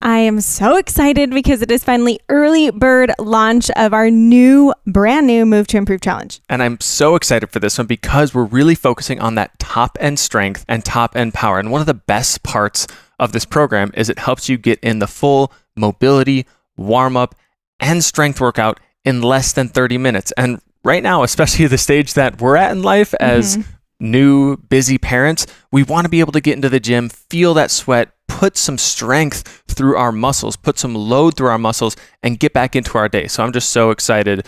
I 0.00 0.18
am 0.18 0.40
so 0.40 0.76
excited 0.76 1.30
because 1.30 1.60
it 1.60 1.72
is 1.72 1.82
finally 1.82 2.20
early 2.28 2.70
bird 2.70 3.10
launch 3.18 3.68
of 3.70 3.92
our 3.92 4.10
new, 4.10 4.72
brand 4.86 5.26
new 5.26 5.44
Move 5.44 5.66
to 5.68 5.76
Improve 5.76 6.00
challenge. 6.00 6.40
And 6.48 6.62
I'm 6.62 6.78
so 6.80 7.16
excited 7.16 7.50
for 7.50 7.58
this 7.58 7.78
one 7.78 7.88
because 7.88 8.32
we're 8.32 8.44
really 8.44 8.76
focusing 8.76 9.20
on 9.20 9.34
that 9.34 9.58
top 9.58 9.98
end 10.00 10.20
strength 10.20 10.64
and 10.68 10.84
top 10.84 11.16
end 11.16 11.34
power. 11.34 11.58
And 11.58 11.72
one 11.72 11.80
of 11.80 11.88
the 11.88 11.94
best 11.94 12.44
parts 12.44 12.86
of 13.18 13.32
this 13.32 13.44
program 13.44 13.90
is 13.94 14.08
it 14.08 14.20
helps 14.20 14.48
you 14.48 14.56
get 14.56 14.78
in 14.80 15.00
the 15.00 15.08
full 15.08 15.52
mobility, 15.76 16.46
warm 16.76 17.16
up, 17.16 17.34
and 17.80 18.04
strength 18.04 18.40
workout 18.40 18.78
in 19.04 19.20
less 19.20 19.52
than 19.52 19.66
30 19.66 19.98
minutes. 19.98 20.32
And 20.36 20.60
right 20.84 21.02
now, 21.02 21.24
especially 21.24 21.66
the 21.68 21.76
stage 21.76 22.14
that 22.14 22.40
we're 22.40 22.56
at 22.56 22.70
in 22.70 22.84
life 22.84 23.14
as 23.18 23.56
mm-hmm. 23.56 23.70
new 23.98 24.58
busy 24.58 24.96
parents, 24.96 25.48
we 25.72 25.82
want 25.82 26.04
to 26.04 26.08
be 26.08 26.20
able 26.20 26.32
to 26.32 26.40
get 26.40 26.54
into 26.54 26.68
the 26.68 26.78
gym, 26.78 27.08
feel 27.08 27.52
that 27.54 27.72
sweat, 27.72 28.12
put 28.38 28.56
some 28.56 28.78
strength 28.78 29.64
through 29.66 29.96
our 29.96 30.12
muscles, 30.12 30.54
put 30.54 30.78
some 30.78 30.94
load 30.94 31.36
through 31.36 31.48
our 31.48 31.58
muscles, 31.58 31.96
and 32.22 32.38
get 32.38 32.52
back 32.52 32.76
into 32.76 32.96
our 32.96 33.08
day. 33.08 33.26
So 33.26 33.42
I'm 33.42 33.52
just 33.52 33.70
so 33.70 33.90
excited 33.90 34.46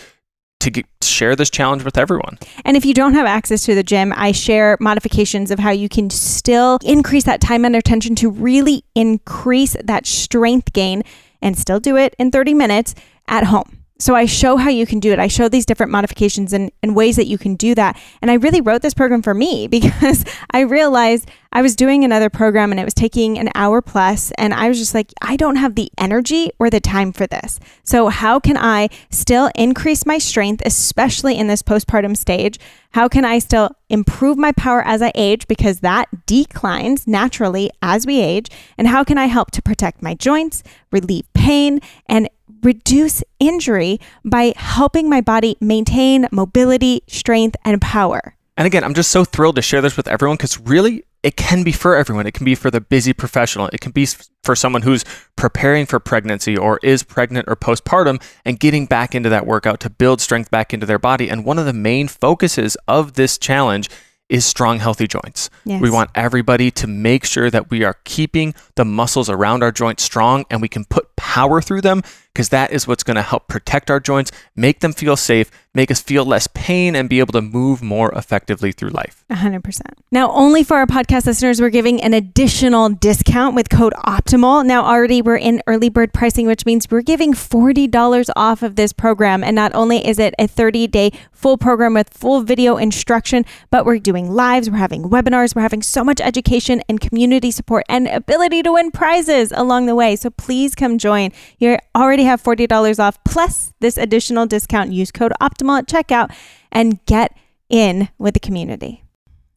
to 0.61 0.71
get, 0.71 0.85
share 1.01 1.35
this 1.35 1.49
challenge 1.49 1.83
with 1.83 1.97
everyone. 1.97 2.39
And 2.63 2.77
if 2.77 2.85
you 2.85 2.93
don't 2.93 3.15
have 3.15 3.25
access 3.25 3.65
to 3.65 3.75
the 3.75 3.83
gym, 3.83 4.13
I 4.15 4.31
share 4.31 4.77
modifications 4.79 5.51
of 5.51 5.59
how 5.59 5.71
you 5.71 5.89
can 5.89 6.09
still 6.09 6.79
increase 6.85 7.25
that 7.25 7.41
time 7.41 7.65
under 7.65 7.81
tension 7.81 8.15
to 8.15 8.29
really 8.29 8.85
increase 8.95 9.75
that 9.83 10.05
strength 10.05 10.71
gain 10.71 11.03
and 11.41 11.57
still 11.57 11.81
do 11.81 11.97
it 11.97 12.15
in 12.17 12.31
30 12.31 12.53
minutes 12.53 12.95
at 13.27 13.43
home. 13.43 13.80
So 14.01 14.15
I 14.15 14.25
show 14.25 14.57
how 14.57 14.71
you 14.71 14.87
can 14.87 14.99
do 14.99 15.11
it. 15.11 15.19
I 15.19 15.27
show 15.27 15.47
these 15.47 15.63
different 15.63 15.91
modifications 15.91 16.53
and, 16.53 16.71
and 16.81 16.95
ways 16.95 17.17
that 17.17 17.27
you 17.27 17.37
can 17.37 17.55
do 17.55 17.75
that. 17.75 18.01
And 18.19 18.31
I 18.31 18.33
really 18.33 18.59
wrote 18.59 18.81
this 18.81 18.95
program 18.95 19.21
for 19.21 19.35
me 19.35 19.67
because 19.77 20.25
I 20.49 20.61
realized 20.61 21.29
I 21.53 21.61
was 21.61 21.75
doing 21.75 22.03
another 22.03 22.29
program 22.29 22.71
and 22.71 22.79
it 22.79 22.85
was 22.85 22.93
taking 22.93 23.37
an 23.37 23.49
hour 23.55 23.81
plus, 23.81 24.31
and 24.37 24.53
I 24.53 24.69
was 24.69 24.79
just 24.79 24.93
like, 24.93 25.11
I 25.21 25.35
don't 25.35 25.57
have 25.57 25.75
the 25.75 25.91
energy 25.97 26.49
or 26.59 26.69
the 26.69 26.79
time 26.79 27.11
for 27.11 27.27
this. 27.27 27.59
So 27.83 28.07
how 28.07 28.39
can 28.39 28.57
I 28.57 28.89
still 29.09 29.51
increase 29.53 30.05
my 30.05 30.17
strength, 30.17 30.63
especially 30.65 31.37
in 31.37 31.47
this 31.47 31.61
postpartum 31.61 32.15
stage? 32.15 32.57
How 32.91 33.07
can 33.07 33.25
I 33.25 33.39
still 33.39 33.71
improve 33.89 34.37
my 34.37 34.53
power 34.53 34.81
as 34.85 35.01
I 35.01 35.11
age 35.13 35.47
because 35.47 35.81
that 35.81 36.25
declines 36.25 37.05
naturally 37.05 37.69
as 37.81 38.07
we 38.07 38.21
age? 38.21 38.47
And 38.77 38.87
how 38.87 39.03
can 39.03 39.17
I 39.17 39.25
help 39.25 39.51
to 39.51 39.61
protect 39.61 40.01
my 40.01 40.13
joints, 40.13 40.63
relieve 40.89 41.31
pain, 41.33 41.81
and 42.07 42.29
reduce 42.63 43.23
injury 43.39 43.99
by 44.23 44.53
helping 44.55 45.09
my 45.09 45.21
body 45.21 45.57
maintain 45.59 46.27
mobility, 46.31 47.01
strength, 47.07 47.55
and 47.65 47.81
power. 47.81 48.35
And 48.57 48.67
again, 48.67 48.83
I'm 48.83 48.93
just 48.93 49.11
so 49.11 49.23
thrilled 49.23 49.55
to 49.55 49.61
share 49.61 49.81
this 49.81 49.97
with 49.97 50.07
everyone 50.07 50.37
because 50.37 50.59
really, 50.59 51.03
it 51.23 51.35
can 51.35 51.63
be 51.63 51.71
for 51.71 51.95
everyone. 51.95 52.25
It 52.25 52.33
can 52.33 52.45
be 52.45 52.55
for 52.55 52.71
the 52.71 52.81
busy 52.81 53.13
professional. 53.13 53.69
It 53.71 53.79
can 53.79 53.91
be 53.91 54.07
for 54.43 54.55
someone 54.55 54.81
who's 54.81 55.05
preparing 55.35 55.85
for 55.85 55.99
pregnancy 55.99 56.57
or 56.57 56.79
is 56.81 57.03
pregnant 57.03 57.47
or 57.47 57.55
postpartum 57.55 58.21
and 58.43 58.59
getting 58.59 58.87
back 58.87 59.13
into 59.13 59.29
that 59.29 59.45
workout 59.45 59.79
to 59.81 59.89
build 59.89 60.19
strength 60.19 60.49
back 60.49 60.73
into 60.73 60.85
their 60.85 60.99
body. 60.99 61.29
And 61.29 61.45
one 61.45 61.59
of 61.59 61.65
the 61.65 61.73
main 61.73 62.07
focuses 62.07 62.75
of 62.87 63.13
this 63.13 63.37
challenge 63.37 63.89
is 64.29 64.45
strong, 64.45 64.79
healthy 64.79 65.07
joints. 65.07 65.49
Yes. 65.65 65.81
We 65.81 65.91
want 65.91 66.09
everybody 66.15 66.71
to 66.71 66.87
make 66.87 67.25
sure 67.25 67.51
that 67.51 67.69
we 67.69 67.83
are 67.83 67.97
keeping 68.05 68.55
the 68.75 68.85
muscles 68.85 69.29
around 69.29 69.61
our 69.61 69.73
joints 69.73 70.03
strong 70.03 70.45
and 70.49 70.61
we 70.61 70.69
can 70.69 70.85
put 70.85 71.10
power 71.21 71.61
through 71.61 71.81
them 71.81 72.01
because 72.33 72.49
that 72.49 72.71
is 72.71 72.87
what's 72.87 73.03
going 73.03 73.15
to 73.15 73.21
help 73.21 73.47
protect 73.47 73.91
our 73.91 73.99
joints, 73.99 74.31
make 74.55 74.79
them 74.79 74.93
feel 74.93 75.17
safe, 75.17 75.51
make 75.73 75.91
us 75.91 76.01
feel 76.01 76.25
less 76.25 76.47
pain, 76.53 76.95
and 76.95 77.09
be 77.09 77.19
able 77.19 77.33
to 77.33 77.41
move 77.41 77.81
more 77.81 78.11
effectively 78.13 78.71
through 78.71 78.89
life. 78.89 79.25
100%. 79.29 79.81
Now, 80.11 80.31
only 80.31 80.63
for 80.63 80.77
our 80.77 80.87
podcast 80.87 81.25
listeners, 81.25 81.59
we're 81.59 81.69
giving 81.69 82.01
an 82.01 82.13
additional 82.13 82.89
discount 82.89 83.53
with 83.53 83.69
code 83.69 83.93
OPTIMAL. 84.05 84.65
Now, 84.65 84.85
already 84.85 85.21
we're 85.21 85.37
in 85.37 85.61
early 85.67 85.89
bird 85.89 86.13
pricing, 86.13 86.47
which 86.47 86.65
means 86.65 86.87
we're 86.89 87.01
giving 87.01 87.33
$40 87.33 88.29
off 88.35 88.63
of 88.63 88.75
this 88.75 88.93
program. 88.93 89.43
And 89.43 89.55
not 89.55 89.75
only 89.75 90.05
is 90.05 90.17
it 90.17 90.33
a 90.39 90.47
30 90.47 90.87
day 90.87 91.11
full 91.33 91.57
program 91.57 91.93
with 91.95 92.09
full 92.13 92.41
video 92.43 92.77
instruction, 92.77 93.45
but 93.71 93.85
we're 93.85 93.99
doing 93.99 94.31
lives, 94.31 94.69
we're 94.69 94.77
having 94.77 95.03
webinars, 95.09 95.53
we're 95.55 95.63
having 95.63 95.81
so 95.81 96.03
much 96.03 96.21
education 96.21 96.81
and 96.87 97.01
community 97.01 97.51
support 97.51 97.83
and 97.89 98.07
ability 98.07 98.63
to 98.63 98.71
win 98.71 98.91
prizes 98.91 99.51
along 99.51 99.85
the 99.85 99.95
way. 99.95 100.15
So 100.15 100.29
please 100.29 100.75
come 100.75 100.97
join. 100.97 101.10
You're 101.57 101.79
already 101.95 102.11
already 102.11 102.25
have 102.25 102.43
$40 102.43 102.99
off 102.99 103.23
plus 103.23 103.73
this 103.79 103.97
additional 103.97 104.45
discount. 104.45 104.91
Use 104.91 105.11
code 105.11 105.31
OPTIMAL 105.39 105.79
at 105.79 105.87
checkout 105.87 106.35
and 106.71 107.03
get 107.05 107.35
in 107.69 108.09
with 108.17 108.33
the 108.33 108.39
community. 108.39 109.03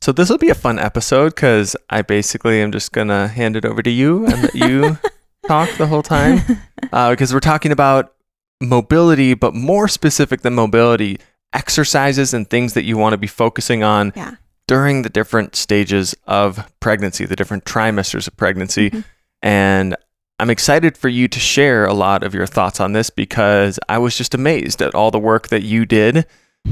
So 0.00 0.12
this 0.12 0.30
will 0.30 0.38
be 0.38 0.50
a 0.50 0.54
fun 0.54 0.78
episode 0.78 1.34
because 1.34 1.74
I 1.90 2.02
basically 2.02 2.60
am 2.60 2.70
just 2.70 2.92
gonna 2.92 3.26
hand 3.26 3.56
it 3.56 3.64
over 3.64 3.82
to 3.82 3.90
you 3.90 4.26
and 4.26 4.42
let 4.42 4.54
you 4.54 4.98
talk 5.48 5.68
the 5.78 5.86
whole 5.86 6.02
time 6.02 6.42
because 6.80 7.32
uh, 7.32 7.34
we're 7.34 7.40
talking 7.40 7.72
about 7.72 8.14
mobility, 8.60 9.34
but 9.34 9.54
more 9.54 9.88
specific 9.88 10.42
than 10.42 10.54
mobility, 10.54 11.18
exercises 11.52 12.32
and 12.34 12.48
things 12.48 12.74
that 12.74 12.84
you 12.84 12.96
want 12.96 13.14
to 13.14 13.18
be 13.18 13.26
focusing 13.26 13.82
on 13.82 14.12
yeah. 14.14 14.36
during 14.68 15.02
the 15.02 15.10
different 15.10 15.56
stages 15.56 16.14
of 16.26 16.70
pregnancy, 16.80 17.24
the 17.24 17.36
different 17.36 17.64
trimesters 17.64 18.28
of 18.28 18.36
pregnancy. 18.36 18.90
Mm-hmm. 18.90 19.00
And 19.42 19.96
I'm 20.40 20.50
excited 20.50 20.98
for 20.98 21.08
you 21.08 21.28
to 21.28 21.38
share 21.38 21.86
a 21.86 21.94
lot 21.94 22.24
of 22.24 22.34
your 22.34 22.46
thoughts 22.46 22.80
on 22.80 22.92
this 22.92 23.08
because 23.08 23.78
I 23.88 23.98
was 23.98 24.16
just 24.16 24.34
amazed 24.34 24.82
at 24.82 24.94
all 24.94 25.10
the 25.10 25.18
work 25.18 25.48
that 25.48 25.62
you 25.62 25.86
did 25.86 26.26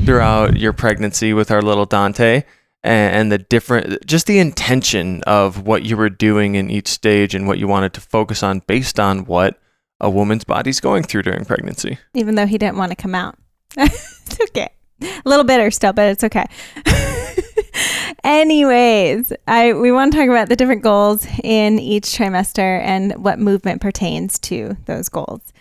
throughout 0.05 0.57
your 0.57 0.73
pregnancy 0.73 1.33
with 1.33 1.51
our 1.51 1.63
little 1.63 1.87
Dante 1.87 2.43
and, 2.83 3.31
the 3.31 3.39
different, 3.39 4.05
just 4.05 4.27
the 4.27 4.41
intention 4.41 5.23
of 5.29 5.65
what 5.65 5.85
you 5.85 5.97
were 5.97 6.11
doing 6.11 6.57
in 6.57 6.71
each 6.71 6.89
stage 6.89 7.37
and 7.37 7.47
what 7.47 7.59
you 7.59 7.69
wanted 7.69 7.93
to 7.95 8.01
focus 8.01 8.43
on 8.43 8.63
based 8.67 8.99
on 8.99 9.27
what 9.27 9.61
a 10.01 10.11
woman's 10.11 10.43
body's 10.43 10.81
going 10.81 11.05
through 11.05 11.23
during 11.23 11.45
pregnancy. 11.45 11.99
Even 12.15 12.35
though 12.35 12.47
he 12.47 12.59
didn't 12.59 12.79
want 12.79 12.91
to 12.91 12.97
come 12.97 13.15
out. 13.15 13.39
it's 13.77 14.41
okay. 14.41 14.71
A 15.01 15.23
little 15.25 15.45
bitter 15.45 15.71
still, 15.71 15.93
but 15.93 16.09
it's 16.09 16.25
okay. 16.25 16.47
Anyways, 18.25 19.33
I 19.47 19.73
we 19.73 19.93
want 19.93 20.13
to 20.13 20.19
talk 20.19 20.29
about 20.29 20.49
the 20.49 20.57
different 20.57 20.83
goals 20.83 21.27
in 21.43 21.79
each 21.79 22.05
trimester 22.07 22.81
and 22.83 23.13
what 23.23 23.39
movement 23.39 23.81
pertains 23.81 24.39
to 24.41 24.77
those 24.87 25.09
goals. 25.09 25.53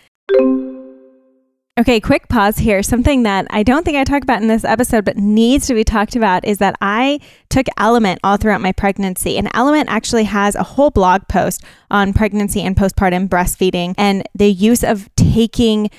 Okay, 1.80 2.00
quick 2.00 2.28
pause 2.28 2.58
here. 2.58 2.82
Something 2.82 3.22
that 3.22 3.46
I 3.48 3.62
don't 3.62 3.82
think 3.82 3.96
I 3.96 4.04
talked 4.04 4.24
about 4.24 4.42
in 4.42 4.48
this 4.48 4.62
episode, 4.62 5.06
but 5.06 5.16
needs 5.16 5.66
to 5.68 5.74
be 5.74 5.84
talked 5.84 6.14
about 6.14 6.44
is 6.44 6.58
that 6.58 6.76
I 6.82 7.18
took 7.48 7.64
LMNT 7.78 8.18
all 8.22 8.36
throughout 8.36 8.60
my 8.60 8.72
pregnancy. 8.72 9.38
And 9.38 9.50
LMNT 9.54 9.86
actually 9.88 10.24
has 10.24 10.54
a 10.54 10.62
whole 10.62 10.90
blog 10.90 11.26
post 11.28 11.64
on 11.90 12.12
pregnancy 12.12 12.60
and 12.60 12.76
postpartum 12.76 13.26
breastfeeding 13.26 13.94
and 13.96 14.22
the 14.34 14.52
use 14.52 14.84
of 14.84 15.08
taking 15.16 15.90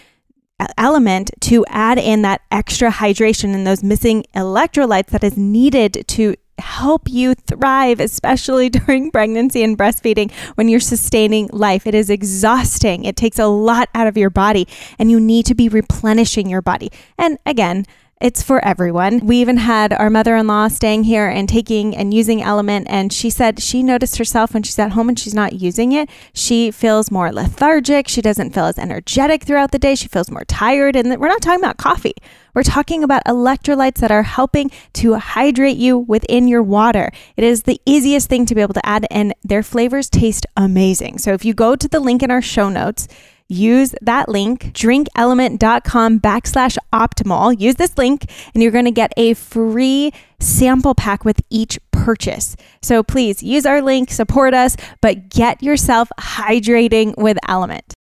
LMNT 0.62 1.32
to 1.42 1.66
add 1.68 1.98
in 1.98 2.22
that 2.22 2.42
extra 2.52 2.92
hydration 2.92 3.54
and 3.54 3.66
those 3.66 3.84
missing 3.84 4.26
electrolytes 4.36 5.08
that 5.08 5.24
is 5.24 5.38
needed 5.38 6.06
to 6.08 6.36
help 6.60 7.10
you 7.10 7.34
thrive, 7.34 8.00
especially 8.00 8.70
during 8.70 9.12
pregnancy 9.12 9.64
and 9.64 9.78
breastfeeding 9.78 10.32
when 10.56 10.70
you're 10.70 10.80
sustaining 10.80 11.50
life. 11.52 11.88
It 11.88 11.96
is 11.96 12.10
exhausting. 12.10 13.04
It 13.06 13.16
takes 13.16 13.40
a 13.40 13.48
lot 13.48 13.90
out 13.94 14.08
of 14.08 14.18
your 14.18 14.30
body, 14.30 14.68
and 15.00 15.10
you 15.10 15.20
need 15.20 15.46
to 15.48 15.56
be 15.56 15.70
replenishing 15.70 16.50
your 16.50 16.62
body. 16.62 16.92
And 17.18 17.38
again, 17.46 17.86
it's 18.22 18.42
for 18.42 18.64
everyone. 18.64 19.20
We 19.26 19.38
even 19.38 19.58
had 19.58 19.92
our 19.92 20.10
mother 20.10 20.36
in 20.36 20.48
law 20.48 20.70
staying 20.70 21.04
here 21.04 21.28
and 21.28 21.50
taking 21.50 21.96
and 21.96 22.14
using 22.14 22.40
LMNT. 22.40 22.86
And 22.88 23.12
she 23.12 23.30
said 23.30 23.62
she 23.62 23.84
noticed 23.84 24.18
herself 24.18 24.54
when 24.54 24.64
she's 24.64 24.80
at 24.80 24.92
home 24.92 25.10
and 25.10 25.20
she's 25.20 25.34
not 25.34 25.54
using 25.54 25.92
it. 25.92 26.10
She 26.34 26.72
feels 26.72 27.12
more 27.12 27.34
lethargic. 27.34 28.08
She 28.08 28.22
doesn't 28.22 28.52
feel 28.52 28.66
as 28.66 28.80
energetic 28.80 29.44
throughout 29.44 29.72
the 29.72 29.80
day. 29.80 29.96
She 29.96 30.08
feels 30.08 30.32
more 30.32 30.46
tired. 30.46 30.96
And 30.96 31.20
we're 31.20 31.28
not 31.28 31.42
talking 31.42 31.60
about 31.60 31.78
coffee. 31.78 32.16
We're 32.54 32.64
talking 32.64 33.04
about 33.04 33.26
electrolytes 33.26 33.96
that 33.96 34.12
are 34.12 34.24
helping 34.24 34.72
to 34.94 35.16
hydrate 35.16 35.78
you 35.78 35.98
within 35.98 36.48
your 36.48 36.62
water. 36.62 37.12
It 37.36 37.44
is 37.44 37.64
the 37.64 37.82
easiest 37.86 38.30
thing 38.30 38.46
to 38.46 38.56
be 38.56 38.62
able 38.62 38.76
to 38.76 38.86
add, 38.86 39.08
and 39.10 39.34
their 39.44 39.64
flavors 39.64 40.08
taste 40.08 40.46
amazing. 40.56 41.18
So 41.18 41.34
if 41.34 41.44
you 41.44 41.56
go 41.56 41.76
to 41.76 41.88
the 41.88 42.00
link 42.00 42.22
in 42.22 42.30
our 42.30 42.44
show 42.44 42.70
notes, 42.70 43.08
use 43.54 43.94
that 44.02 44.30
link, 44.30 44.74
drinklmnt.com 44.74 46.20
backslash 46.20 46.78
optimal. 46.92 47.60
Use 47.60 47.76
this 47.76 47.98
link 47.98 48.30
and 48.54 48.64
you're 48.64 48.72
going 48.72 48.86
to 48.86 48.92
get 48.92 49.12
a 49.18 49.34
free 49.36 50.12
sample 50.40 50.96
pack 50.96 51.24
with 51.24 51.42
each 51.50 51.80
purchase. 51.92 52.56
So 52.82 53.04
please 53.04 53.42
use 53.44 53.66
our 53.66 53.82
link, 53.82 54.12
support 54.12 54.54
us, 54.54 54.76
but 55.02 55.30
get 55.30 55.62
yourself 55.64 56.10
hydrating 56.20 57.16
with 57.18 57.38
LMNT. 57.48 57.94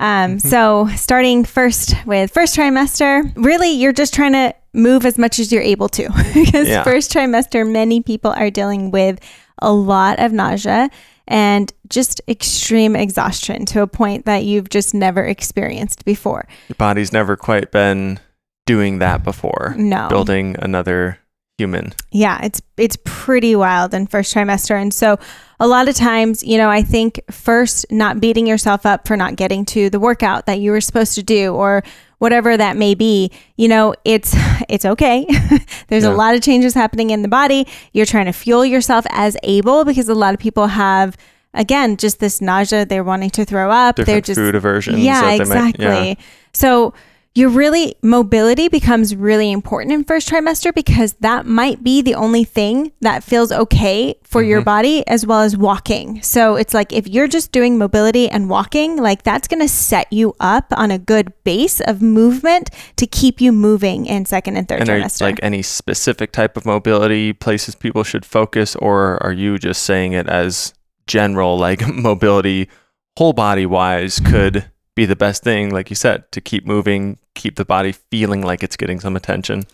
Um, 0.00 0.40
so 0.40 0.88
starting 0.96 1.44
first 1.44 1.94
with 2.06 2.32
first 2.32 2.56
trimester, 2.56 3.32
really 3.36 3.70
you're 3.70 3.92
just 3.92 4.12
trying 4.12 4.32
to 4.32 4.52
move 4.74 5.06
as 5.06 5.16
much 5.16 5.38
as 5.38 5.52
you're 5.52 5.62
able 5.62 5.88
to 5.90 6.08
because 6.34 6.66
Yeah. 6.68 6.82
first 6.82 7.12
trimester, 7.12 7.70
many 7.70 8.00
people 8.02 8.32
are 8.32 8.50
dealing 8.50 8.90
with 8.90 9.20
a 9.60 9.72
lot 9.72 10.18
of 10.18 10.32
nausea 10.32 10.90
and 11.28 11.72
just 11.88 12.20
extreme 12.28 12.96
exhaustion 12.96 13.64
to 13.66 13.82
a 13.82 13.86
point 13.86 14.24
that 14.24 14.44
you've 14.44 14.68
just 14.68 14.94
never 14.94 15.24
experienced 15.24 16.04
before. 16.04 16.46
Your 16.68 16.76
body's 16.76 17.12
never 17.12 17.36
quite 17.36 17.70
been 17.70 18.18
doing 18.66 18.98
that 18.98 19.24
before. 19.24 19.74
No. 19.76 20.08
Building 20.08 20.56
another 20.58 21.18
human. 21.58 21.92
Yeah, 22.10 22.40
it's 22.42 22.60
it's 22.76 22.96
pretty 23.04 23.54
wild 23.54 23.94
in 23.94 24.06
first 24.06 24.34
trimester. 24.34 24.80
And 24.80 24.92
so 24.92 25.18
a 25.60 25.66
lot 25.66 25.88
of 25.88 25.94
times, 25.94 26.42
you 26.42 26.58
know, 26.58 26.68
I 26.68 26.82
think 26.82 27.20
first 27.30 27.86
not 27.90 28.20
beating 28.20 28.46
yourself 28.46 28.84
up 28.84 29.06
for 29.06 29.16
not 29.16 29.36
getting 29.36 29.64
to 29.66 29.90
the 29.90 30.00
workout 30.00 30.46
that 30.46 30.60
you 30.60 30.72
were 30.72 30.80
supposed 30.80 31.14
to 31.14 31.22
do 31.22 31.54
or 31.54 31.84
whatever 32.22 32.56
that 32.56 32.76
may 32.76 32.94
be, 32.94 33.30
you 33.56 33.66
know, 33.68 33.94
it's 34.04 34.32
it's 34.68 34.84
okay. 34.84 35.26
There's 35.88 36.04
Yeah. 36.04 36.14
a 36.14 36.16
lot 36.22 36.34
of 36.36 36.40
changes 36.42 36.72
happening 36.74 37.10
in 37.10 37.22
the 37.22 37.28
body. 37.28 37.66
You're 37.92 38.06
trying 38.06 38.26
to 38.26 38.32
fuel 38.32 38.64
yourself 38.64 39.04
as 39.10 39.36
able 39.42 39.84
because 39.84 40.08
a 40.08 40.14
lot 40.14 40.32
of 40.32 40.38
people 40.40 40.68
have 40.68 41.16
again 41.52 41.96
just 41.96 42.20
this 42.20 42.40
nausea, 42.40 42.86
they're 42.86 43.04
wanting 43.12 43.30
to 43.30 43.44
throw 43.44 43.70
up, 43.70 43.96
they're 43.96 44.20
just 44.20 44.38
food 44.38 44.54
aversion. 44.54 44.98
yeah, 44.98 45.32
exactly. 45.32 45.84
might- 45.86 46.06
yeah. 46.06 46.14
So 46.54 46.94
your 47.34 47.48
really 47.48 47.94
mobility 48.02 48.68
becomes 48.68 49.16
really 49.16 49.50
important 49.50 49.92
in 49.94 50.04
first 50.04 50.28
trimester 50.28 50.74
because 50.74 51.14
that 51.20 51.46
might 51.46 51.82
be 51.82 52.02
the 52.02 52.14
only 52.14 52.44
thing 52.44 52.92
that 53.00 53.24
feels 53.24 53.50
okay 53.50 54.14
for 54.22 54.42
your 54.42 54.60
Mhm. 54.60 54.64
body 54.66 55.06
as 55.08 55.24
well 55.26 55.40
as 55.40 55.56
walking. 55.56 56.20
So 56.22 56.56
it's 56.56 56.74
like 56.74 56.92
if 56.92 57.08
you're 57.08 57.28
just 57.28 57.50
doing 57.50 57.78
mobility 57.78 58.28
and 58.28 58.50
walking, 58.50 58.96
like 58.98 59.22
that's 59.22 59.48
going 59.48 59.60
to 59.60 59.68
set 59.68 60.12
you 60.12 60.34
up 60.40 60.66
on 60.76 60.90
a 60.90 60.98
good 60.98 61.32
base 61.42 61.80
of 61.80 62.02
movement 62.02 62.68
to 62.96 63.06
keep 63.06 63.40
you 63.40 63.50
moving 63.50 64.04
in 64.04 64.26
second 64.26 64.58
and 64.58 64.68
third 64.68 64.80
And 64.80 64.90
are 64.90 65.00
trimester. 65.00 65.22
like 65.22 65.40
any 65.42 65.62
specific 65.62 66.32
type 66.32 66.58
of 66.58 66.66
mobility 66.66 67.32
places 67.32 67.74
people 67.74 68.04
should 68.04 68.26
focus, 68.26 68.76
or 68.76 69.22
are 69.22 69.32
you 69.32 69.58
just 69.58 69.84
saying 69.84 70.12
it 70.12 70.28
as 70.28 70.74
general, 71.06 71.56
like 71.58 71.80
mobility, 71.88 72.68
whole 73.16 73.32
body 73.32 73.64
wise, 73.64 74.20
could 74.20 74.66
be 74.94 75.06
the 75.06 75.16
best 75.16 75.42
thing, 75.42 75.70
like 75.70 75.90
you 75.90 75.96
said, 75.96 76.30
to 76.32 76.40
keep 76.40 76.66
moving, 76.66 77.18
keep 77.34 77.56
the 77.56 77.64
body 77.64 77.92
feeling 77.92 78.42
like 78.42 78.62
it's 78.62 78.76
getting 78.76 79.00
some 79.00 79.16
attention? 79.16 79.64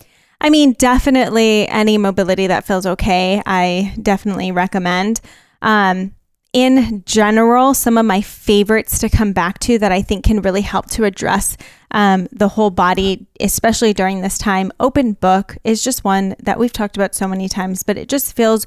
I 0.41 0.51
mean, 0.51 0.75
definitely 0.75 1.67
any 1.69 1.99
mobility 1.99 2.47
that 2.47 2.65
feels 2.65 2.87
okay, 2.87 3.43
I 3.45 3.95
definitely 4.01 4.53
recommend. 4.53 5.21
Um, 5.63 6.15
in 6.53 7.03
general, 7.05 7.75
some 7.75 7.99
of 7.99 8.07
my 8.07 8.21
favorites 8.21 8.99
to 9.01 9.09
come 9.09 9.33
back 9.33 9.59
to 9.61 9.79
that 9.79 9.93
I 9.93 10.01
think 10.01 10.25
can 10.25 10.41
really 10.41 10.63
help 10.63 10.87
to 10.91 11.05
address 11.05 11.57
um, 11.91 12.29
the 12.33 12.49
whole 12.49 12.71
body, 12.71 13.27
especially 13.41 13.93
during 13.93 14.23
this 14.23 14.39
time. 14.39 14.73
Open 14.81 15.13
book 15.13 15.59
is 15.65 15.83
just 15.83 16.05
one 16.05 16.37
that 16.41 16.59
we've 16.59 16.73
talked 16.73 16.97
about 16.97 17.15
so 17.15 17.29
many 17.29 17.49
times, 17.49 17.83
but 17.83 17.99
it 17.99 18.09
just 18.09 18.35
feels 18.35 18.65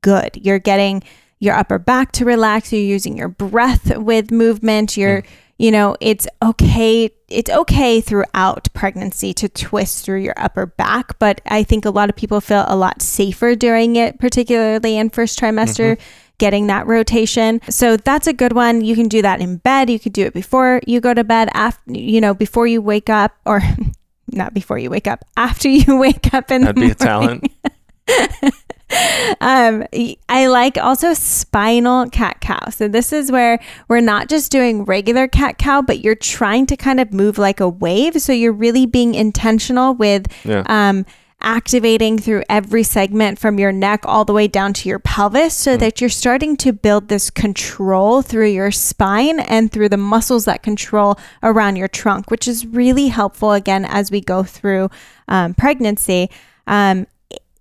good. 0.00 0.36
You're 0.36 0.58
getting 0.58 1.02
your 1.40 1.54
upper 1.54 1.78
back 1.78 2.12
to 2.12 2.24
relax, 2.24 2.72
you're 2.72 2.82
using 2.82 3.16
your 3.16 3.28
breath 3.28 3.96
with 3.96 4.30
movement, 4.30 4.96
you're 4.96 5.24
you 5.58 5.70
know, 5.70 5.96
it's 6.00 6.26
okay. 6.42 7.10
It's 7.28 7.50
okay 7.50 8.00
throughout 8.00 8.68
pregnancy 8.74 9.32
to 9.34 9.48
twist 9.48 10.04
through 10.04 10.20
your 10.20 10.34
upper 10.36 10.66
back, 10.66 11.18
but 11.18 11.40
I 11.46 11.62
think 11.62 11.84
a 11.84 11.90
lot 11.90 12.08
of 12.08 12.16
people 12.16 12.40
feel 12.40 12.64
a 12.66 12.76
lot 12.76 13.02
safer 13.02 13.54
doing 13.54 13.96
it, 13.96 14.18
particularly 14.18 14.96
in 14.96 15.10
first 15.10 15.38
trimester, 15.38 15.92
mm-hmm. 15.92 16.04
getting 16.38 16.66
that 16.68 16.86
rotation. 16.86 17.60
So 17.70 17.96
that's 17.96 18.26
a 18.26 18.32
good 18.32 18.52
one. 18.52 18.84
You 18.84 18.94
can 18.94 19.08
do 19.08 19.22
that 19.22 19.40
in 19.40 19.56
bed. 19.58 19.90
You 19.90 19.98
could 19.98 20.12
do 20.12 20.24
it 20.24 20.34
before 20.34 20.80
you 20.86 21.00
go 21.00 21.14
to 21.14 21.24
bed, 21.24 21.48
after 21.54 21.92
you 21.92 22.20
know, 22.20 22.34
before 22.34 22.66
you 22.66 22.82
wake 22.82 23.08
up, 23.08 23.36
or 23.46 23.62
not 24.32 24.54
before 24.54 24.78
you 24.78 24.90
wake 24.90 25.06
up, 25.06 25.24
after 25.36 25.68
you 25.68 25.96
wake 25.98 26.34
up 26.34 26.50
in 26.50 26.62
That'd 26.62 26.76
the 26.76 26.80
be 26.80 26.90
a 26.90 26.94
talent. 26.94 27.50
um, 29.40 29.84
I 30.28 30.46
like 30.46 30.78
also 30.78 31.14
spinal 31.14 32.08
cat 32.10 32.40
cow. 32.40 32.68
So 32.70 32.88
this 32.88 33.12
is 33.12 33.32
where 33.32 33.58
we're 33.88 34.00
not 34.00 34.28
just 34.28 34.52
doing 34.52 34.84
regular 34.84 35.26
cat 35.28 35.58
cow, 35.58 35.82
but 35.82 36.00
you're 36.00 36.14
trying 36.14 36.66
to 36.66 36.76
kind 36.76 37.00
of 37.00 37.12
move 37.12 37.38
like 37.38 37.60
a 37.60 37.68
wave. 37.68 38.20
So 38.20 38.32
you're 38.32 38.52
really 38.52 38.86
being 38.86 39.14
intentional 39.14 39.94
with 39.94 40.26
Yeah. 40.44 40.62
um, 40.66 41.06
activating 41.40 42.18
through 42.18 42.42
every 42.48 42.82
segment 42.82 43.38
from 43.38 43.58
your 43.58 43.70
neck 43.72 44.00
all 44.06 44.24
the 44.24 44.32
way 44.32 44.48
down 44.48 44.72
to 44.72 44.88
your 44.88 44.98
pelvis 44.98 45.52
so 45.54 45.76
that 45.76 46.00
you're 46.00 46.08
starting 46.08 46.56
to 46.56 46.72
build 46.72 47.08
this 47.08 47.28
control 47.28 48.22
through 48.22 48.48
your 48.48 48.70
spine 48.70 49.40
and 49.40 49.70
through 49.70 49.88
the 49.90 49.96
muscles 49.98 50.46
that 50.46 50.62
control 50.62 51.18
around 51.42 51.76
your 51.76 51.88
trunk, 51.88 52.30
which 52.30 52.48
is 52.48 52.64
really 52.64 53.08
helpful 53.08 53.52
again 53.52 53.84
as 53.84 54.10
we 54.10 54.22
go 54.22 54.42
through 54.42 54.88
um, 55.28 55.52
pregnancy. 55.52 56.30
Um, 56.66 57.06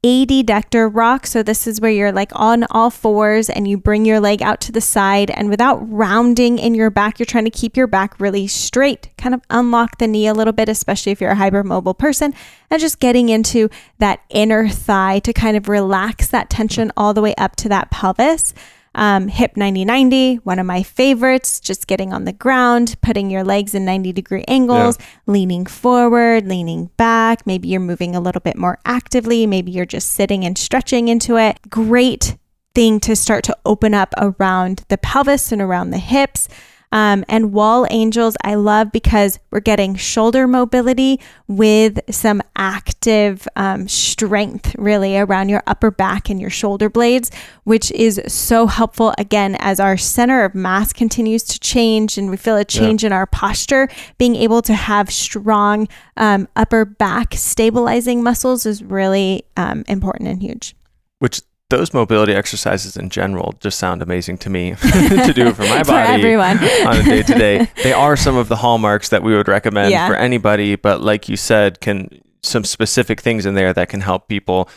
adductor 0.03 0.89
rock. 0.93 1.25
So 1.25 1.43
this 1.43 1.65
is 1.65 1.79
where 1.79 1.91
you're 1.91 2.11
like 2.11 2.31
on 2.33 2.65
all 2.69 2.89
fours 2.89 3.49
and 3.49 3.67
you 3.67 3.77
bring 3.77 4.05
your 4.05 4.19
leg 4.19 4.41
out 4.41 4.59
to 4.61 4.71
the 4.71 4.81
side 4.81 5.31
and 5.31 5.49
without 5.49 5.77
rounding 5.89 6.59
in 6.59 6.75
your 6.75 6.89
back, 6.89 7.19
you're 7.19 7.25
trying 7.25 7.45
to 7.45 7.49
keep 7.49 7.77
your 7.77 7.87
back 7.87 8.19
really 8.19 8.47
straight, 8.47 9.09
kind 9.17 9.33
of 9.33 9.41
unlock 9.49 9.99
the 9.99 10.07
knee 10.07 10.27
a 10.27 10.33
little 10.33 10.53
bit, 10.53 10.67
especially 10.67 11.13
if 11.13 11.21
you're 11.21 11.31
a 11.31 11.35
hypermobile 11.35 11.97
person, 11.97 12.33
and 12.69 12.81
just 12.81 12.99
getting 12.99 13.29
into 13.29 13.69
that 13.99 14.21
inner 14.29 14.67
thigh 14.67 15.19
to 15.19 15.31
kind 15.31 15.55
of 15.55 15.69
relax 15.69 16.27
that 16.27 16.49
tension 16.49 16.91
all 16.97 17.13
the 17.13 17.21
way 17.21 17.33
up 17.35 17.55
to 17.55 17.69
that 17.69 17.89
pelvis. 17.89 18.53
Um, 18.95 19.27
hip 19.27 19.57
90 19.57 19.85
90, 19.85 20.35
one 20.37 20.59
of 20.59 20.65
my 20.65 20.83
favorites, 20.83 21.59
just 21.59 21.87
getting 21.87 22.13
on 22.13 22.25
the 22.25 22.33
ground, 22.33 22.95
putting 23.01 23.31
your 23.31 23.43
legs 23.43 23.73
in 23.73 23.85
90 23.85 24.13
degree 24.13 24.43
angles, 24.47 24.97
leaning 25.25 25.65
forward, 25.65 26.47
leaning 26.47 26.91
back. 26.97 27.47
Maybe 27.47 27.67
you're 27.69 27.79
moving 27.79 28.15
a 28.15 28.19
little 28.19 28.41
bit 28.41 28.57
more 28.57 28.79
actively. 28.85 29.47
Maybe 29.47 29.71
you're 29.71 29.85
just 29.85 30.11
sitting 30.11 30.45
and 30.45 30.57
stretching 30.57 31.07
into 31.07 31.37
it. 31.37 31.57
Great 31.69 32.37
thing 32.75 32.99
to 32.99 33.15
start 33.15 33.43
to 33.45 33.57
open 33.65 33.93
up 33.93 34.13
around 34.17 34.83
the 34.89 34.97
pelvis 34.97 35.51
and 35.51 35.61
around 35.61 35.91
the 35.91 35.97
hips. 35.97 36.47
Um, 36.93 37.25
and 37.27 37.53
wall 37.53 37.87
angels, 37.89 38.37
I 38.43 38.53
love 38.53 38.91
because 38.91 39.39
we're 39.49 39.61
getting 39.61 39.95
shoulder 39.95 40.47
mobility 40.47 41.19
with 41.47 41.99
some 42.11 42.43
active 42.55 43.47
um, 43.55 43.87
strength, 43.87 44.75
really, 44.77 45.17
around 45.17 45.49
your 45.49 45.63
upper 45.65 45.89
back 45.89 46.29
and 46.29 46.39
your 46.39 46.51
shoulder 46.51 46.91
blades, 46.91 47.31
which 47.63 47.91
is 47.93 48.21
so 48.27 48.67
helpful 48.67 49.11
again 49.17 49.55
as 49.59 49.79
our 49.79 49.97
center 49.97 50.43
of 50.43 50.53
mass 50.53 50.93
continues 50.93 51.43
to 51.45 51.59
change 51.59 52.19
and 52.19 52.29
we 52.29 52.37
feel 52.37 52.57
a 52.57 52.63
change 52.63 53.03
in 53.03 53.11
our 53.11 53.25
posture. 53.25 53.89
Being 54.19 54.35
able 54.35 54.61
to 54.61 54.75
have 54.75 55.11
strong 55.11 55.87
um, 56.15 56.47
upper 56.55 56.85
back 56.85 57.33
stabilizing 57.33 58.21
muscles 58.21 58.67
is 58.67 58.83
really 58.83 59.45
um, 59.57 59.83
important 59.87 60.29
and 60.29 60.43
huge. 60.43 60.75
Which 61.17 61.41
those 61.69 61.93
mobility 61.93 62.33
exercises 62.33 62.95
in 62.97 63.09
general 63.09 63.53
just 63.59 63.79
sound 63.79 64.01
amazing 64.01 64.37
to 64.39 64.49
me 64.49 64.75
to 64.81 65.33
do 65.35 65.53
for 65.53 65.63
my 65.63 65.81
body 65.81 65.85
For 65.85 65.93
everyone. 65.97 66.57
on 66.87 66.97
a 66.97 67.03
day 67.03 67.23
to 67.23 67.33
day. 67.33 67.67
They 67.83 67.93
are 67.93 68.15
some 68.15 68.35
of 68.37 68.47
the 68.49 68.57
hallmarks 68.57 69.09
that 69.09 69.23
we 69.23 69.35
would 69.35 69.47
recommend 69.47 69.91
Yeah. 69.91 70.07
for 70.07 70.15
anybody, 70.15 70.75
but 70.75 71.01
like 71.01 71.27
you 71.29 71.37
said, 71.37 71.79
can 71.81 72.09
some 72.43 72.63
specific 72.65 73.21
things 73.21 73.45
in 73.45 73.55
there 73.55 73.71
that 73.73 73.89
can 73.89 74.01
help 74.01 74.27
people 74.27 74.69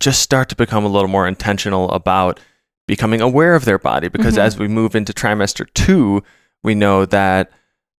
just 0.00 0.22
start 0.22 0.48
to 0.48 0.56
become 0.56 0.84
a 0.84 0.88
little 0.88 1.08
more 1.08 1.28
intentional 1.28 1.90
about 1.92 2.40
becoming 2.86 3.20
aware 3.20 3.54
of 3.54 3.64
their 3.66 3.78
body 3.78 4.08
because 4.08 4.34
Mhm. 4.36 4.40
as 4.40 4.58
we 4.58 4.66
move 4.68 4.96
into 4.96 5.12
trimester 5.12 5.66
2, 5.74 6.22
we 6.64 6.74
know 6.74 7.04
that 7.04 7.50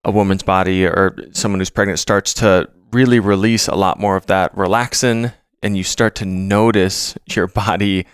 a 0.03 0.09
woman's 0.11 0.41
body 0.43 0.85
or 0.85 1.15
someone 1.31 1.59
who's 1.59 1.69
pregnant 1.69 1.99
starts 1.99 2.33
to 2.35 2.67
really 2.91 3.19
release 3.19 3.67
a 3.67 3.75
lot 3.75 3.99
more 3.99 4.15
of 4.15 4.25
that 4.25 4.53
relaxin 4.55 5.33
and 5.61 5.77
you 5.77 5.83
start 5.83 6.15
to 6.15 6.25
notice 6.25 7.17
your 7.27 7.47
body 7.47 8.05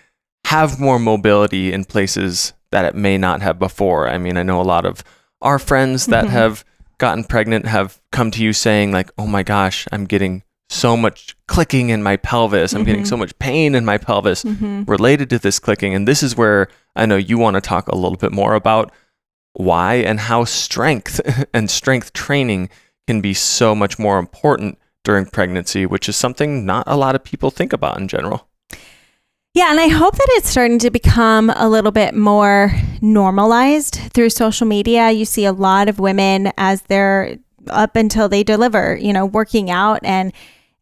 have 0.46 0.78
more 0.80 0.98
mobility 0.98 1.72
in 1.72 1.84
places 1.84 2.52
that 2.70 2.84
it 2.84 2.94
may 2.94 3.18
not 3.18 3.42
have 3.42 3.58
before. 3.58 4.08
I 4.08 4.18
mean, 4.18 4.36
I 4.36 4.42
know 4.42 4.60
a 4.60 4.62
lot 4.62 4.86
of 4.86 5.02
our 5.42 5.58
friends 5.58 6.06
that 6.06 6.26
Mhm. 6.26 6.30
have 6.30 6.64
gotten 6.98 7.24
pregnant 7.24 7.66
have 7.66 8.00
come 8.10 8.30
to 8.32 8.42
you 8.42 8.52
saying 8.52 8.90
like, 8.92 9.10
"Oh 9.18 9.26
my 9.26 9.42
gosh, 9.42 9.86
I'm 9.92 10.04
getting 10.04 10.42
so 10.68 10.96
much 10.96 11.36
clicking 11.46 11.90
in 11.90 12.02
my 12.02 12.16
pelvis. 12.16 12.72
I'm 12.74 12.84
getting 12.84 13.02
Mhm. 13.02 13.06
so 13.08 13.16
much 13.16 13.38
pain 13.38 13.74
in 13.74 13.84
my 13.84 13.98
pelvis 13.98 14.42
hmm 14.42 14.82
related 14.86 15.30
to 15.30 15.38
this 15.38 15.58
clicking." 15.58 15.94
And 15.94 16.08
this 16.08 16.22
is 16.22 16.36
where 16.36 16.68
I 16.96 17.06
know 17.06 17.16
you 17.16 17.38
want 17.38 17.54
to 17.54 17.60
talk 17.60 17.86
a 17.88 17.94
little 17.96 18.16
bit 18.16 18.32
more 18.32 18.54
about 18.54 18.90
why 19.52 19.94
and 19.96 20.20
how 20.20 20.44
strength 20.44 21.20
and 21.54 21.70
strength 21.70 22.12
training 22.12 22.68
can 23.06 23.20
be 23.20 23.34
so 23.34 23.74
much 23.74 23.98
more 23.98 24.18
important 24.18 24.78
during 25.06 25.24
pregnancy, 25.24 25.86
which 25.86 26.08
is 26.08 26.16
something 26.16 26.66
not 26.66 26.82
a 26.88 26.96
lot 26.96 27.14
of 27.14 27.22
people 27.22 27.50
think 27.50 27.72
about 27.72 27.96
in 27.96 28.08
general. 28.08 28.48
Yeah, 29.54 29.70
and 29.70 29.78
I 29.80 29.86
hope 29.88 30.16
that 30.16 30.26
it's 30.30 30.50
starting 30.50 30.80
to 30.80 30.90
become 30.90 31.48
a 31.54 31.68
little 31.68 31.92
bit 31.92 32.14
more 32.14 32.72
normalized 33.00 33.94
through 34.12 34.30
social 34.30 34.66
media. 34.66 35.12
You 35.12 35.24
see 35.24 35.44
a 35.46 35.52
lot 35.52 35.88
of 35.88 36.00
women 36.00 36.52
as 36.58 36.82
they're 36.82 37.38
up 37.68 37.94
until 37.96 38.28
they 38.28 38.42
deliver, 38.42 38.96
you 38.96 39.12
know, 39.12 39.24
working 39.24 39.70
out. 39.70 40.00
And 40.02 40.32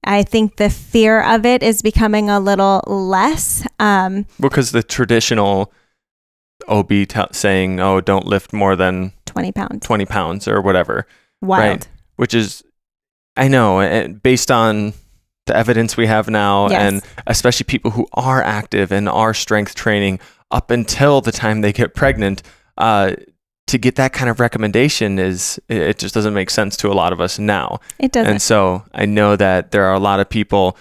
I 0.02 0.22
think 0.22 0.56
the 0.56 0.70
fear 0.70 1.22
of 1.22 1.44
it 1.46 1.62
is 1.62 1.82
becoming 1.82 2.30
a 2.30 2.40
little 2.40 2.82
less. 2.86 3.64
Um, 3.78 4.26
Because 4.40 4.72
the 4.72 4.82
traditional 4.82 5.70
OB 6.66 6.88
t- 7.06 7.20
saying, 7.32 7.78
"Oh, 7.78 8.00
don't 8.00 8.26
lift 8.26 8.52
more 8.54 8.74
than 8.74 9.12
20 9.26 9.52
pounds. 9.52 9.86
20 9.86 10.06
pounds 10.06 10.48
or 10.48 10.60
whatever, 10.62 11.06
Wild. 11.42 11.60
Right. 11.62 11.88
which 12.16 12.32
is, 12.34 12.62
I 13.36 13.48
know, 13.48 13.80
and 13.80 14.22
based 14.22 14.50
on 14.50 14.92
the 15.46 15.56
evidence 15.56 15.96
we 15.96 16.06
have 16.06 16.28
now, 16.30 16.68
Yes. 16.70 16.80
and 16.80 17.02
especially 17.26 17.64
people 17.64 17.90
who 17.90 18.06
are 18.14 18.42
active 18.42 18.92
and 18.92 19.08
are 19.08 19.34
strength 19.34 19.74
training 19.74 20.20
up 20.50 20.70
until 20.70 21.20
the 21.20 21.32
time 21.32 21.60
they 21.60 21.72
get 21.72 21.94
pregnant, 21.94 22.42
uh, 22.78 23.12
to 23.66 23.78
get 23.78 23.96
that 23.96 24.12
kind 24.12 24.28
of 24.30 24.40
recommendation 24.40 25.18
is 25.18 25.58
it 25.68 25.98
just 25.98 26.14
doesn't 26.14 26.34
make 26.34 26.50
sense 26.50 26.76
to 26.76 26.88
a 26.90 26.94
lot 26.94 27.12
of 27.12 27.20
us 27.20 27.38
now. 27.38 27.80
It 27.98 28.12
doesn't. 28.12 28.30
And 28.30 28.42
so 28.42 28.84
I 28.92 29.06
know 29.06 29.36
that 29.36 29.70
there 29.70 29.84
are 29.84 29.94
a 29.94 29.98
lot 29.98 30.20
of 30.20 30.28
people 30.28 30.76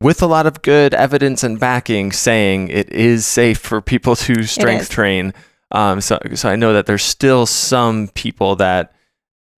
with 0.00 0.22
a 0.22 0.26
lot 0.26 0.46
of 0.46 0.62
good 0.62 0.94
evidence 0.94 1.42
and 1.42 1.58
backing 1.58 2.12
saying 2.12 2.68
it 2.68 2.88
is 2.90 3.26
safe 3.26 3.58
for 3.58 3.80
people 3.80 4.14
to 4.16 4.44
strength 4.44 4.88
train. 4.88 5.34
Um, 5.72 6.00
so, 6.00 6.18
so 6.34 6.48
I 6.48 6.54
know 6.54 6.72
that 6.72 6.86
there's 6.86 7.02
still 7.02 7.44
some 7.44 8.06
people 8.14 8.54
that 8.56 8.92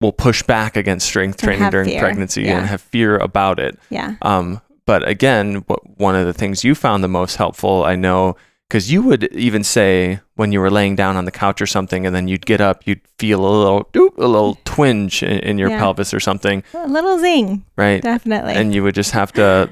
will 0.00 0.12
push 0.12 0.42
back 0.42 0.76
against 0.76 1.06
strength 1.06 1.38
training 1.42 1.68
during 1.70 1.88
fear. 1.88 2.00
pregnancy 2.00 2.42
Yeah. 2.42 2.58
and 2.58 2.66
have 2.66 2.80
fear 2.80 3.16
about 3.18 3.58
it. 3.60 3.78
yeah. 3.90 4.14
Um, 4.22 4.60
but 4.86 5.06
again, 5.06 5.56
what, 5.66 5.98
one 5.98 6.16
of 6.16 6.26
the 6.26 6.32
things 6.32 6.64
you 6.64 6.74
found 6.74 7.04
the 7.04 7.08
most 7.08 7.36
helpful, 7.36 7.84
I 7.84 7.96
know, 7.96 8.34
because 8.68 8.90
you 8.90 9.02
would 9.02 9.24
even 9.36 9.62
say 9.62 10.20
when 10.36 10.52
you 10.52 10.60
were 10.60 10.70
laying 10.70 10.96
down 10.96 11.16
on 11.16 11.26
the 11.26 11.30
couch 11.30 11.60
or 11.60 11.66
something, 11.66 12.06
and 12.06 12.14
then 12.16 12.28
you'd 12.28 12.46
get 12.46 12.60
up, 12.60 12.86
you'd 12.86 13.00
feel 13.18 13.40
a 13.44 13.50
little, 13.50 13.84
doop, 13.92 14.16
a 14.16 14.26
little 14.26 14.58
twinge 14.64 15.22
in, 15.22 15.38
in 15.40 15.58
your 15.58 15.68
Yeah. 15.70 15.78
pelvis 15.78 16.14
or 16.14 16.18
something, 16.20 16.62
A 16.74 16.88
little 16.88 17.18
zing, 17.18 17.64
right? 17.76 18.00
definitely. 18.02 18.54
and 18.54 18.74
you 18.74 18.82
would 18.82 18.94
just 18.94 19.10
have 19.12 19.32
to 19.34 19.70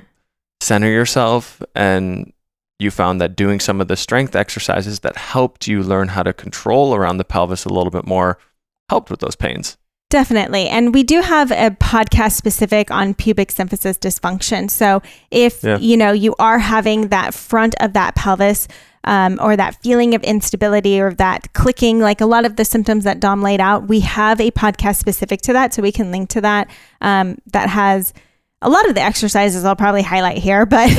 center 0.61 0.88
yourself 0.90 1.62
and 1.75 2.32
you 2.78 2.90
found 2.90 3.20
that 3.20 3.35
doing 3.35 3.58
some 3.61 3.80
of 3.80 3.88
the 3.88 3.97
strength 3.97 4.37
exercises 4.37 5.00
that 5.00 5.16
helped 5.16 5.66
you 5.66 5.82
learn 5.82 6.08
how 6.08 6.23
to 6.23 6.32
control 6.32 6.94
around 6.94 7.16
the 7.16 7.25
pelvis 7.25 7.64
a 7.64 7.68
little 7.73 7.90
bit 7.90 8.06
more 8.06 8.38
helped 8.88 9.11
with 9.11 9.20
those 9.20 9.35
pains 9.37 9.76
Definitely. 10.11 10.69
And 10.69 10.95
we 10.95 11.03
do 11.03 11.21
have 11.21 11.50
a 11.50 11.71
podcast 11.71 12.33
specific 12.33 12.91
on 12.91 13.12
pubic 13.12 13.53
symphysis 13.53 13.99
dysfunction. 13.99 14.71
So 14.71 15.03
if, 15.31 15.62
Yeah. 15.62 15.77
you 15.79 15.99
know, 15.99 16.12
you 16.12 16.35
are 16.38 16.59
having 16.59 17.09
that 17.09 17.35
front 17.35 17.75
of 17.81 17.93
that 17.93 18.15
pelvis 18.15 18.69
um, 19.05 19.38
or 19.43 19.55
that 19.57 19.77
feeling 19.83 20.15
of 20.15 20.23
instability 20.23 20.99
or 20.99 21.12
that 21.15 21.53
clicking, 21.53 22.00
like 22.00 22.23
a 22.23 22.27
lot 22.27 22.47
of 22.47 22.57
the 22.57 22.65
symptoms 22.65 23.05
that 23.05 23.21
Dom 23.21 23.43
laid 23.43 23.61
out, 23.61 23.87
we 23.87 24.00
have 24.00 24.41
a 24.41 24.50
podcast 24.50 24.97
specific 24.97 25.43
to 25.43 25.53
that. 25.53 25.75
So 25.75 25.83
we 25.83 25.93
can 25.93 26.11
link 26.11 26.31
to 26.31 26.41
that 26.41 26.71
um, 27.03 27.37
that 27.53 27.69
has 27.69 28.15
a 28.62 28.71
lot 28.71 28.88
of 28.88 28.95
the 28.95 29.03
exercises 29.03 29.62
I'll 29.65 29.77
probably 29.77 30.03
highlight 30.03 30.38
here, 30.38 30.65
but 30.67 30.91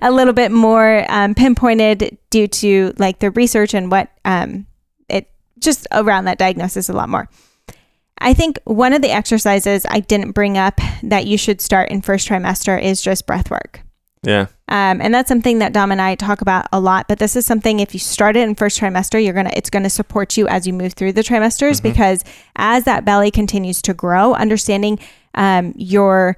a 0.00 0.10
little 0.10 0.32
bit 0.32 0.50
more 0.50 1.04
um, 1.10 1.34
pinpointed 1.34 2.16
due 2.30 2.46
to 2.48 2.94
like 2.98 3.18
the 3.18 3.30
research 3.32 3.74
and 3.74 3.90
what 3.90 4.08
um, 4.24 4.66
it 5.10 5.30
just 5.58 5.86
around 5.92 6.24
that 6.24 6.38
diagnosis 6.38 6.88
a 6.88 6.94
lot 6.94 7.10
more. 7.10 7.28
I 8.18 8.34
think 8.34 8.58
one 8.64 8.92
of 8.92 9.02
the 9.02 9.10
exercises 9.10 9.84
I 9.88 10.00
didn't 10.00 10.32
bring 10.32 10.56
up 10.58 10.80
that 11.02 11.26
you 11.26 11.36
should 11.38 11.60
start 11.60 11.90
in 11.90 12.02
first 12.02 12.28
trimester 12.28 12.80
is 12.80 13.02
just 13.02 13.26
breath 13.26 13.50
work. 13.50 13.80
yeah 14.22 14.46
Um, 14.68 15.00
and 15.00 15.14
that's 15.14 15.28
something 15.28 15.58
that 15.60 15.72
Dom 15.72 15.92
and 15.92 16.00
I 16.00 16.14
talk 16.16 16.40
about 16.40 16.66
a 16.72 16.80
lot. 16.80 17.06
But 17.08 17.18
this 17.18 17.36
is 17.36 17.46
something 17.46 17.78
if 17.80 17.92
you 17.94 18.00
start 18.00 18.36
it 18.36 18.40
in 18.48 18.54
first 18.54 18.80
trimester, 18.80 19.22
you're 19.22 19.34
gonna 19.34 19.52
it's 19.54 19.70
gonna 19.70 19.90
support 19.90 20.36
you 20.36 20.48
as 20.48 20.66
you 20.66 20.72
move 20.72 20.94
through 20.94 21.12
the 21.12 21.22
trimesters 21.22 21.78
Mhm. 21.80 21.82
because 21.82 22.24
as 22.56 22.84
that 22.84 23.04
belly 23.04 23.30
continues 23.30 23.80
to 23.82 23.94
grow, 23.94 24.32
understanding 24.34 24.98
um, 25.34 25.74
your 25.76 26.36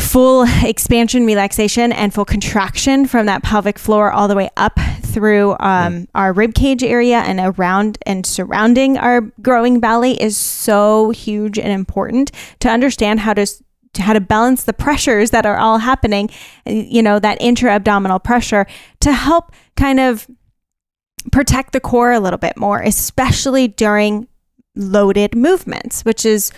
full 0.00 0.44
expansion, 0.62 1.26
relaxation, 1.26 1.92
and 1.92 2.12
full 2.12 2.24
contraction 2.24 3.06
from 3.06 3.26
that 3.26 3.42
pelvic 3.42 3.78
floor 3.78 4.10
all 4.10 4.28
the 4.28 4.34
way 4.34 4.50
up 4.56 4.78
through 5.02 5.56
um, 5.60 6.08
our 6.14 6.32
rib 6.32 6.54
cage 6.54 6.82
area 6.82 7.18
and 7.18 7.40
around 7.40 7.98
and 8.06 8.24
surrounding 8.24 8.96
our 8.96 9.20
growing 9.42 9.80
belly 9.80 10.20
is 10.22 10.36
so 10.36 11.10
huge 11.10 11.58
and 11.58 11.72
important 11.72 12.30
to 12.60 12.68
understand 12.68 13.20
how 13.20 13.34
to 13.34 13.46
to 13.92 14.02
how 14.02 14.12
to 14.12 14.20
balance 14.20 14.64
the 14.64 14.72
pressures 14.72 15.30
that 15.30 15.44
are 15.44 15.58
all 15.58 15.78
happening 15.78 16.30
you 16.64 17.02
know 17.02 17.18
that 17.18 17.36
intra-abdominal 17.40 18.20
pressure 18.20 18.66
to 19.00 19.12
help 19.12 19.52
kind 19.76 19.98
of 19.98 20.28
protect 21.32 21.72
the 21.72 21.80
core 21.80 22.12
a 22.12 22.20
little 22.20 22.38
bit 22.38 22.56
more 22.56 22.80
especially 22.80 23.66
during 23.66 24.28
loaded 24.76 25.34
movements 25.34 26.04
which 26.04 26.24
is 26.24 26.52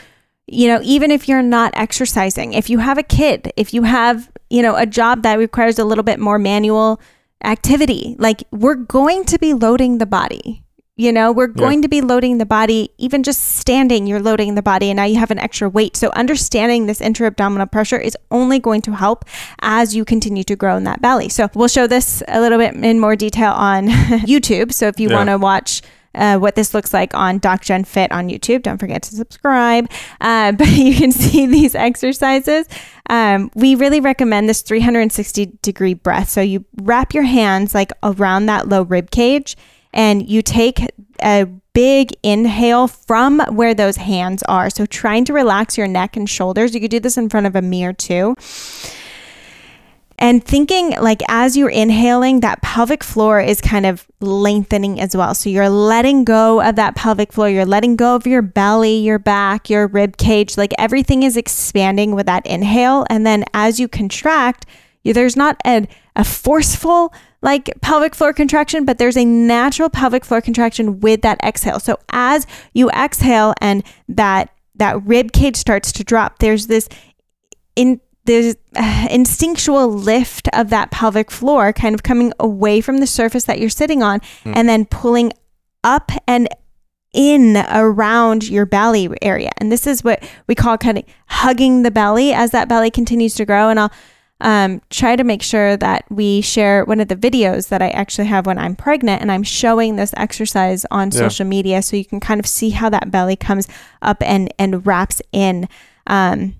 you 0.46 0.68
know 0.68 0.80
even 0.82 1.10
if 1.10 1.28
you're 1.28 1.42
not 1.42 1.72
exercising 1.76 2.52
if 2.52 2.68
you 2.68 2.78
have 2.78 2.98
a 2.98 3.02
kid 3.02 3.52
if 3.56 3.72
you 3.72 3.82
have 3.84 4.30
you 4.50 4.62
know 4.62 4.76
a 4.76 4.86
job 4.86 5.22
that 5.22 5.38
requires 5.38 5.78
a 5.78 5.84
little 5.84 6.04
bit 6.04 6.18
more 6.18 6.38
manual 6.38 7.00
activity 7.44 8.16
like 8.18 8.42
we're 8.50 8.74
going 8.74 9.24
to 9.24 9.38
be 9.38 9.52
loading 9.52 9.98
the 9.98 10.06
body 10.06 10.62
you 10.96 11.12
know? 11.12 11.32
We're 11.32 11.46
going 11.48 11.82
to 11.82 11.88
be 11.88 12.00
loading 12.00 12.38
the 12.38 12.46
body 12.46 12.90
even 12.98 13.22
just 13.22 13.42
standing 13.56 14.06
you're 14.06 14.20
loading 14.20 14.54
the 14.54 14.62
body 14.62 14.90
and 14.90 14.96
now 14.96 15.04
you 15.04 15.16
have 15.18 15.30
an 15.30 15.38
extra 15.38 15.68
weight. 15.68 15.96
So 15.96 16.10
understanding 16.10 16.86
this 16.86 17.00
intra-abdominal 17.00 17.66
pressure 17.66 17.98
is 17.98 18.16
only 18.30 18.58
going 18.58 18.82
to 18.82 18.92
help 18.92 19.24
as 19.60 19.96
you 19.96 20.04
continue 20.04 20.44
to 20.44 20.54
grow 20.56 20.76
in 20.76 20.84
that 20.84 21.00
belly. 21.00 21.28
So 21.28 21.48
we'll 21.54 21.68
show 21.68 21.86
this 21.86 22.22
a 22.28 22.40
little 22.40 22.58
bit 22.58 22.74
in 22.74 23.00
more 23.00 23.16
detail 23.16 23.52
on 23.52 23.88
youtube. 23.88 24.72
So 24.72 24.86
if 24.86 25.00
you 25.00 25.08
Yeah. 25.08 25.16
want 25.16 25.28
to 25.30 25.38
watch 25.38 25.82
uh, 26.14 26.38
what 26.38 26.54
this 26.54 26.74
looks 26.74 26.92
like 26.92 27.14
on 27.14 27.38
Doc 27.38 27.62
Jen 27.62 27.84
Fit 27.84 28.12
on 28.12 28.28
YouTube. 28.28 28.62
Don't 28.62 28.78
forget 28.78 29.02
to 29.04 29.14
subscribe. 29.14 29.90
Uh, 30.20 30.52
but 30.58 30.68
you 30.68 30.94
can 30.94 31.12
see 31.12 31.46
these 31.46 31.74
exercises. 31.74 32.66
Um, 33.08 33.50
we 33.54 33.74
really 33.74 34.00
recommend 34.00 34.48
this 34.48 34.62
360 34.62 35.58
degree 35.62 35.94
breath. 35.94 36.28
So 36.28 36.40
you 36.40 36.64
wrap 36.82 37.14
your 37.14 37.24
hands 37.24 37.74
like 37.74 37.92
around 38.02 38.46
that 38.46 38.68
low 38.68 38.82
rib 38.82 39.10
cage 39.10 39.56
and 39.92 40.28
you 40.28 40.42
take 40.42 40.80
a 41.22 41.46
big 41.74 42.10
inhale 42.22 42.86
from 42.88 43.40
where 43.50 43.74
those 43.74 43.96
hands 43.96 44.42
are. 44.44 44.70
So 44.70 44.86
trying 44.86 45.24
to 45.26 45.32
relax 45.32 45.78
your 45.78 45.86
neck 45.88 46.16
and 46.16 46.28
shoulders. 46.28 46.74
You 46.74 46.80
could 46.80 46.90
do 46.90 47.00
this 47.00 47.16
in 47.16 47.28
front 47.28 47.46
of 47.46 47.56
a 47.56 47.62
mirror 47.62 47.92
too. 47.92 48.36
And 50.22 50.42
thinking 50.44 50.90
like 51.00 51.20
as 51.28 51.56
you're 51.56 51.68
inhaling, 51.68 52.40
that 52.40 52.62
pelvic 52.62 53.02
floor 53.02 53.40
is 53.40 53.60
kind 53.60 53.84
of 53.84 54.06
lengthening 54.20 55.00
as 55.00 55.16
well. 55.16 55.34
So 55.34 55.50
you're 55.50 55.68
letting 55.68 56.22
go 56.22 56.62
of 56.62 56.76
that 56.76 56.94
pelvic 56.94 57.32
floor. 57.32 57.50
You're 57.50 57.66
letting 57.66 57.96
go 57.96 58.14
of 58.14 58.24
your 58.24 58.40
belly, 58.40 58.98
your 58.98 59.18
back, 59.18 59.68
your 59.68 59.88
rib 59.88 60.18
cage. 60.18 60.56
Like 60.56 60.72
everything 60.78 61.24
is 61.24 61.36
expanding 61.36 62.14
with 62.14 62.26
that 62.26 62.46
inhale. 62.46 63.04
And 63.10 63.26
then 63.26 63.44
as 63.52 63.80
you 63.80 63.88
contract, 63.88 64.64
there's 65.02 65.36
not 65.36 65.56
a, 65.66 65.88
a 66.14 66.22
forceful 66.22 67.12
like 67.42 67.72
pelvic 67.80 68.14
floor 68.14 68.32
contraction, 68.32 68.84
but 68.84 68.98
there's 68.98 69.16
a 69.16 69.24
natural 69.24 69.90
pelvic 69.90 70.24
floor 70.24 70.40
contraction 70.40 71.00
with 71.00 71.22
that 71.22 71.42
exhale. 71.42 71.80
So 71.80 71.98
as 72.10 72.46
you 72.74 72.90
exhale 72.90 73.54
and 73.60 73.82
that 74.08 74.50
that 74.76 75.04
rib 75.04 75.32
cage 75.32 75.56
starts 75.56 75.90
to 75.90 76.04
drop, 76.04 76.38
there's 76.38 76.68
this 76.68 76.88
in 77.74 78.00
there's 78.24 78.54
uh, 78.76 79.08
instinctual 79.10 79.88
lift 79.88 80.48
of 80.52 80.70
that 80.70 80.90
pelvic 80.90 81.30
floor 81.30 81.72
kind 81.72 81.94
of 81.94 82.02
coming 82.02 82.32
away 82.38 82.80
from 82.80 82.98
the 82.98 83.06
surface 83.06 83.44
that 83.44 83.58
you're 83.60 83.70
sitting 83.70 84.02
on 84.02 84.20
Hmm. 84.44 84.52
and 84.56 84.68
then 84.68 84.84
pulling 84.86 85.32
up 85.84 86.12
and 86.28 86.48
in 87.12 87.56
around 87.68 88.48
your 88.48 88.64
belly 88.64 89.08
area. 89.20 89.50
And 89.58 89.70
this 89.70 89.86
is 89.86 90.02
what 90.02 90.22
we 90.46 90.54
call 90.54 90.78
kind 90.78 90.96
of 90.98 91.04
hugging 91.26 91.82
the 91.82 91.90
belly 91.90 92.32
as 92.32 92.52
that 92.52 92.68
belly 92.68 92.90
continues 92.90 93.34
to 93.34 93.44
grow. 93.44 93.68
And 93.68 93.78
I'll 93.78 93.92
um, 94.40 94.80
try 94.90 95.14
to 95.16 95.22
make 95.22 95.42
sure 95.42 95.76
that 95.76 96.04
we 96.10 96.40
share 96.40 96.84
one 96.84 97.00
of 97.00 97.08
the 97.08 97.14
videos 97.16 97.68
that 97.68 97.82
I 97.82 97.90
actually 97.90 98.28
have 98.28 98.46
when 98.46 98.58
I'm 98.58 98.74
pregnant 98.74 99.20
and 99.20 99.30
I'm 99.30 99.42
showing 99.42 99.96
this 99.96 100.14
exercise 100.16 100.86
on 100.90 101.10
Yeah. 101.10 101.18
social 101.28 101.46
media 101.46 101.82
so 101.82 101.96
you 101.96 102.04
can 102.04 102.18
kind 102.18 102.40
of 102.40 102.46
see 102.46 102.70
how 102.70 102.88
that 102.90 103.10
belly 103.10 103.36
comes 103.36 103.68
up 104.00 104.22
and, 104.22 104.52
and 104.58 104.86
wraps 104.86 105.20
in. 105.32 105.68
Um, 106.06 106.54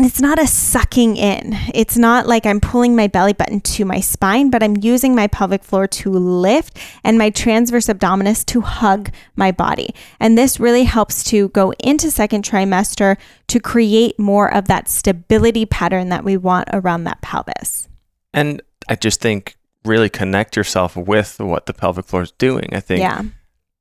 it's 0.00 0.20
not 0.20 0.38
a 0.38 0.46
sucking 0.46 1.16
in. 1.16 1.56
It's 1.74 1.96
not 1.96 2.26
like 2.26 2.46
I'm 2.46 2.60
pulling 2.60 2.94
my 2.94 3.06
belly 3.08 3.32
button 3.32 3.60
to 3.60 3.84
my 3.84 4.00
spine, 4.00 4.48
but 4.50 4.62
I'm 4.62 4.76
using 4.76 5.14
my 5.14 5.26
pelvic 5.26 5.64
floor 5.64 5.86
to 5.88 6.10
lift 6.10 6.78
and 7.02 7.18
my 7.18 7.30
transverse 7.30 7.86
abdominis 7.86 8.44
to 8.46 8.60
hug 8.60 9.10
my 9.36 9.50
body. 9.50 9.94
And 10.20 10.38
this 10.38 10.60
really 10.60 10.84
helps 10.84 11.24
to 11.24 11.48
go 11.48 11.72
into 11.80 12.10
second 12.10 12.44
trimester 12.44 13.16
to 13.48 13.60
create 13.60 14.18
more 14.18 14.52
of 14.52 14.66
that 14.68 14.88
stability 14.88 15.66
pattern 15.66 16.10
that 16.10 16.24
we 16.24 16.36
want 16.36 16.68
around 16.72 17.04
that 17.04 17.20
pelvis. 17.22 17.88
and 18.34 18.60
i 18.90 18.94
just 18.94 19.20
think 19.20 19.56
really 19.84 20.08
connect 20.10 20.54
yourself 20.56 20.96
with 20.96 21.40
what 21.40 21.64
the 21.66 21.72
pelvic 21.72 22.04
floor 22.04 22.22
is 22.22 22.30
doing 22.32 22.68
i 22.72 22.80
think 22.80 23.00
Yeah. 23.00 23.22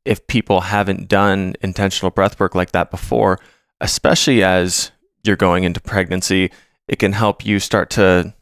if 0.06 0.26
people 0.28 0.62
haven't 0.62 1.08
done 1.10 1.56
intentional 1.62 2.12
breath 2.12 2.40
work 2.40 2.56
like 2.56 2.72
that 2.72 2.90
before, 2.92 3.40
especially 3.82 4.42
as 4.44 4.92
you're 5.24 5.36
going 5.36 5.64
into 5.64 5.80
pregnancy, 5.80 6.52
it 6.88 7.00
can 7.00 7.14
help 7.14 7.46
you 7.46 7.60
start 7.60 7.90
to 7.92 8.34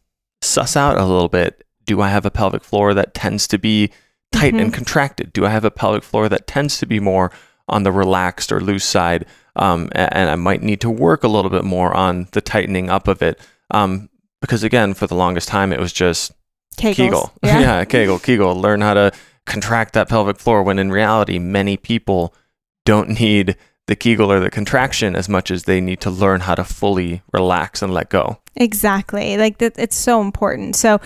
suss 0.41 0.75
out 0.75 0.97
a 0.97 1.05
little 1.05 1.29
bit. 1.29 1.65
Do 1.85 2.01
I 2.01 2.09
have 2.09 2.25
a 2.25 2.31
pelvic 2.31 2.63
floor 2.63 2.93
that 2.93 3.13
tends 3.13 3.47
to 3.47 3.57
be 3.57 3.91
tight 4.31 4.53
and 4.53 4.73
contracted? 4.73 5.33
Do 5.33 5.45
I 5.45 5.49
have 5.49 5.65
a 5.65 5.71
pelvic 5.71 6.03
floor 6.03 6.29
that 6.29 6.47
tends 6.47 6.77
to 6.79 6.85
be 6.85 6.99
more 6.99 7.31
on 7.67 7.83
the 7.83 7.91
relaxed 7.91 8.51
or 8.51 8.59
loose 8.59 8.85
side? 8.85 9.25
Um, 9.55 9.89
and, 9.93 10.29
I 10.29 10.35
might 10.35 10.61
need 10.61 10.81
to 10.81 10.89
work 10.89 11.23
a 11.23 11.29
little 11.29 11.49
bit 11.49 11.63
more 11.63 11.93
on 11.93 12.27
the 12.31 12.41
tightening 12.41 12.89
up 12.89 13.07
of 13.07 13.21
it. 13.21 13.39
Um, 13.71 14.09
because 14.41 14.63
again, 14.63 14.93
for 14.93 15.07
the 15.07 15.15
longest 15.15 15.47
time, 15.47 15.71
it 15.71 15.79
was 15.79 15.93
just 15.93 16.33
Kegels. 16.77 16.95
Kegel. 16.95 17.33
Yeah. 17.43 17.59
Yeah. 17.59 17.85
Kegel, 17.85 18.19
Kegel. 18.19 18.55
Learn 18.55 18.81
how 18.81 18.93
to 18.93 19.11
contract 19.45 19.93
that 19.93 20.09
pelvic 20.09 20.37
floor 20.37 20.63
when 20.63 20.79
in 20.79 20.91
reality, 20.91 21.39
many 21.39 21.77
people 21.77 22.33
don't 22.83 23.19
need 23.19 23.55
the 23.87 23.95
Kegel 23.95 24.31
or 24.31 24.39
the 24.39 24.49
contraction 24.49 25.15
as 25.15 25.29
much 25.29 25.51
as 25.51 25.63
they 25.63 25.79
need 25.79 26.01
to 26.01 26.09
learn 26.09 26.41
how 26.41 26.55
to 26.55 26.63
fully 26.63 27.21
relax 27.31 27.81
and 27.81 27.93
let 27.93 28.09
go. 28.09 28.39
Exactly. 28.55 29.37
Like 29.37 29.59
that, 29.59 29.77
it's 29.77 29.95
so 29.95 30.21
important. 30.21 30.75
So, 30.75 30.99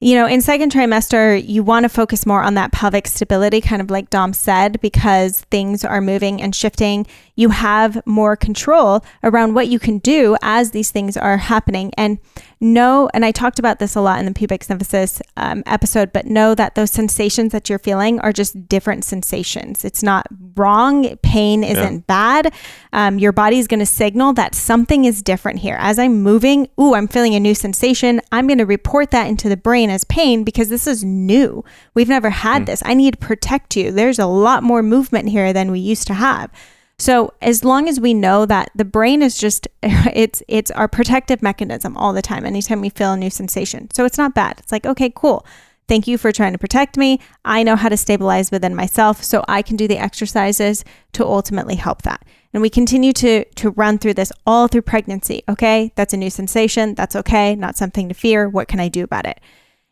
you 0.00 0.14
know, 0.14 0.26
in 0.26 0.42
second 0.42 0.72
trimester, 0.72 1.42
you 1.42 1.62
want 1.62 1.84
to 1.84 1.88
focus 1.88 2.26
more 2.26 2.42
on 2.42 2.54
that 2.54 2.72
pelvic 2.72 3.06
stability, 3.06 3.60
kind 3.62 3.80
of 3.80 3.90
like 3.90 4.10
Dom 4.10 4.34
said, 4.34 4.80
because 4.80 5.42
things 5.50 5.84
are 5.84 6.02
moving 6.02 6.42
and 6.42 6.54
shifting. 6.54 7.06
You 7.34 7.48
have 7.48 8.04
more 8.06 8.36
control 8.36 9.04
around 9.22 9.54
what 9.54 9.68
you 9.68 9.78
can 9.78 9.98
do 9.98 10.36
as 10.42 10.72
these 10.72 10.90
things 10.90 11.16
are 11.16 11.38
happening. 11.38 11.92
And 11.96 12.18
know, 12.60 13.10
and 13.12 13.24
I 13.24 13.32
talked 13.32 13.58
about 13.58 13.78
this 13.78 13.94
a 13.94 14.00
lot 14.00 14.18
in 14.18 14.24
the 14.24 14.32
pubic 14.32 14.62
symphysis 14.62 15.20
um, 15.36 15.62
episode, 15.66 16.12
but 16.12 16.26
know 16.26 16.54
that 16.54 16.74
those 16.74 16.90
sensations 16.90 17.52
that 17.52 17.68
you're 17.68 17.78
feeling 17.78 18.18
are 18.20 18.32
just 18.32 18.68
different 18.68 19.04
sensations. 19.04 19.84
It's 19.84 20.02
not 20.02 20.26
wrong. 20.54 21.16
Pain 21.18 21.62
isn't 21.62 21.94
yeah. 21.94 22.00
bad. 22.06 22.54
Um, 22.92 23.18
your 23.18 23.32
body 23.32 23.58
is 23.58 23.66
going 23.66 23.80
to 23.80 23.86
signal 23.86 24.32
that 24.34 24.54
something 24.54 25.04
is 25.04 25.22
different 25.22 25.58
here. 25.58 25.76
As 25.78 25.98
I'm 25.98 26.22
moving, 26.22 26.68
ooh, 26.80 26.94
I'm 26.94 27.08
feeling 27.08 27.34
a 27.34 27.40
new 27.40 27.54
sensation. 27.54 28.20
I'm 28.32 28.46
going 28.46 28.58
to 28.58 28.66
report 28.66 29.10
that 29.10 29.26
into 29.26 29.48
the 29.48 29.56
brain 29.56 29.90
as 29.90 30.04
pain 30.04 30.42
because 30.42 30.68
this 30.68 30.86
is 30.86 31.04
new. 31.04 31.64
We've 31.94 32.08
never 32.08 32.30
had 32.30 32.62
mm. 32.62 32.66
this. 32.66 32.82
I 32.86 32.94
need 32.94 33.12
to 33.12 33.26
protect 33.26 33.76
you. 33.76 33.90
There's 33.92 34.18
a 34.18 34.26
lot 34.26 34.62
more 34.62 34.82
movement 34.82 35.28
here 35.28 35.52
than 35.52 35.70
we 35.70 35.80
used 35.80 36.06
to 36.06 36.14
have. 36.14 36.50
So 36.98 37.34
as 37.42 37.64
long 37.64 37.88
as 37.88 38.00
we 38.00 38.14
know 38.14 38.46
that 38.46 38.70
the 38.74 38.84
brain 38.84 39.22
is 39.22 39.36
just 39.36 39.68
it's 39.82 40.42
it's 40.48 40.70
our 40.70 40.88
protective 40.88 41.42
mechanism 41.42 41.96
all 41.96 42.12
the 42.12 42.22
time 42.22 42.46
anytime 42.46 42.80
we 42.80 42.90
feel 42.90 43.12
a 43.12 43.16
new 43.16 43.30
sensation. 43.30 43.90
So 43.92 44.04
it's 44.04 44.18
not 44.18 44.34
bad. 44.34 44.58
It's 44.58 44.72
like, 44.72 44.86
okay, 44.86 45.12
cool. 45.14 45.46
Thank 45.88 46.08
you 46.08 46.18
for 46.18 46.32
trying 46.32 46.52
to 46.52 46.58
protect 46.58 46.96
me. 46.96 47.20
I 47.44 47.62
know 47.62 47.76
how 47.76 47.88
to 47.88 47.96
stabilize 47.96 48.50
within 48.50 48.74
myself 48.74 49.22
so 49.22 49.44
I 49.46 49.62
can 49.62 49.76
do 49.76 49.86
the 49.86 49.98
exercises 49.98 50.84
to 51.12 51.24
ultimately 51.24 51.76
help 51.76 52.02
that. 52.02 52.24
And 52.52 52.60
we 52.60 52.70
continue 52.70 53.12
to 53.14 53.44
to 53.44 53.70
run 53.70 53.98
through 53.98 54.14
this 54.14 54.32
all 54.46 54.66
through 54.66 54.82
pregnancy, 54.82 55.44
okay? 55.48 55.92
That's 55.94 56.14
a 56.14 56.16
new 56.16 56.30
sensation. 56.30 56.94
That's 56.94 57.14
okay. 57.14 57.54
Not 57.54 57.76
something 57.76 58.08
to 58.08 58.14
fear. 58.14 58.48
What 58.48 58.68
can 58.68 58.80
I 58.80 58.88
do 58.88 59.04
about 59.04 59.26
it? 59.26 59.40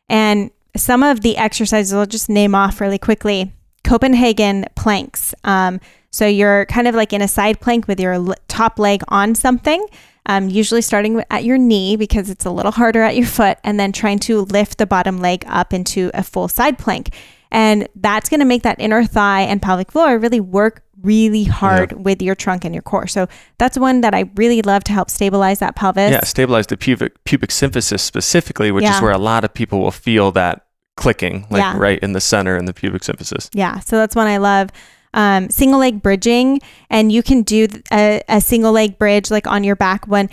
And 0.08 0.50
some 0.76 1.02
of 1.02 1.20
the 1.20 1.36
exercises 1.36 1.92
I'll 1.92 2.06
just 2.06 2.28
name 2.28 2.54
off 2.54 2.80
really 2.80 2.98
quickly. 2.98 3.52
Copenhagen 3.84 4.64
planks. 4.74 5.34
Um, 5.44 5.78
so 6.14 6.28
you're 6.28 6.64
kind 6.66 6.86
of 6.86 6.94
like 6.94 7.12
in 7.12 7.20
a 7.20 7.26
side 7.26 7.60
plank 7.60 7.88
with 7.88 7.98
your 7.98 8.36
top 8.46 8.78
leg 8.78 9.02
on 9.08 9.34
something, 9.34 9.84
um, 10.26 10.48
usually 10.48 10.80
starting 10.80 11.20
at 11.28 11.42
your 11.42 11.58
knee 11.58 11.96
because 11.96 12.30
it's 12.30 12.44
a 12.44 12.50
little 12.50 12.70
harder 12.70 13.02
at 13.02 13.16
your 13.16 13.26
foot, 13.26 13.58
and 13.64 13.80
then 13.80 13.90
trying 13.90 14.20
to 14.20 14.42
lift 14.42 14.78
the 14.78 14.86
bottom 14.86 15.18
leg 15.18 15.42
up 15.48 15.74
into 15.74 16.12
a 16.14 16.22
full 16.22 16.46
side 16.46 16.78
plank. 16.78 17.12
And 17.50 17.88
that's 17.96 18.28
going 18.28 18.38
to 18.38 18.46
make 18.46 18.62
that 18.62 18.78
inner 18.78 19.04
thigh 19.04 19.40
and 19.40 19.60
pelvic 19.60 19.90
floor 19.90 20.16
really 20.16 20.38
work 20.38 20.84
really 21.02 21.42
hard 21.42 21.90
yeah. 21.90 21.98
with 21.98 22.22
your 22.22 22.36
trunk 22.36 22.64
and 22.64 22.72
your 22.72 22.82
core. 22.82 23.08
So 23.08 23.26
that's 23.58 23.76
one 23.76 24.00
that 24.02 24.14
I 24.14 24.30
really 24.36 24.62
love 24.62 24.84
to 24.84 24.92
help 24.92 25.10
stabilize 25.10 25.58
that 25.58 25.74
pelvis. 25.74 26.12
Yeah, 26.12 26.22
stabilize 26.22 26.68
the 26.68 26.76
pubic 26.76 27.24
pubic 27.24 27.50
symphysis 27.50 27.98
specifically, 27.98 28.70
which 28.70 28.84
yeah. 28.84 28.94
is 28.94 29.02
where 29.02 29.10
a 29.10 29.18
lot 29.18 29.42
of 29.42 29.52
people 29.52 29.80
will 29.80 29.90
feel 29.90 30.30
that 30.32 30.66
clicking, 30.96 31.48
like 31.50 31.60
yeah. 31.60 31.76
right 31.76 31.98
in 31.98 32.12
the 32.12 32.20
center 32.20 32.56
in 32.56 32.66
the 32.66 32.72
pubic 32.72 33.02
symphysis. 33.02 33.50
Yeah, 33.52 33.80
so 33.80 33.96
that's 33.96 34.14
one 34.14 34.28
I 34.28 34.36
love 34.36 34.70
um, 35.14 35.48
single 35.48 35.80
leg 35.80 36.02
bridging, 36.02 36.60
and 36.90 37.10
you 37.10 37.22
can 37.22 37.42
do 37.42 37.66
a, 37.90 38.20
a 38.28 38.40
single 38.40 38.72
leg 38.72 38.98
bridge 38.98 39.30
like 39.30 39.46
on 39.46 39.64
your 39.64 39.76
back 39.76 40.06
when 40.06 40.28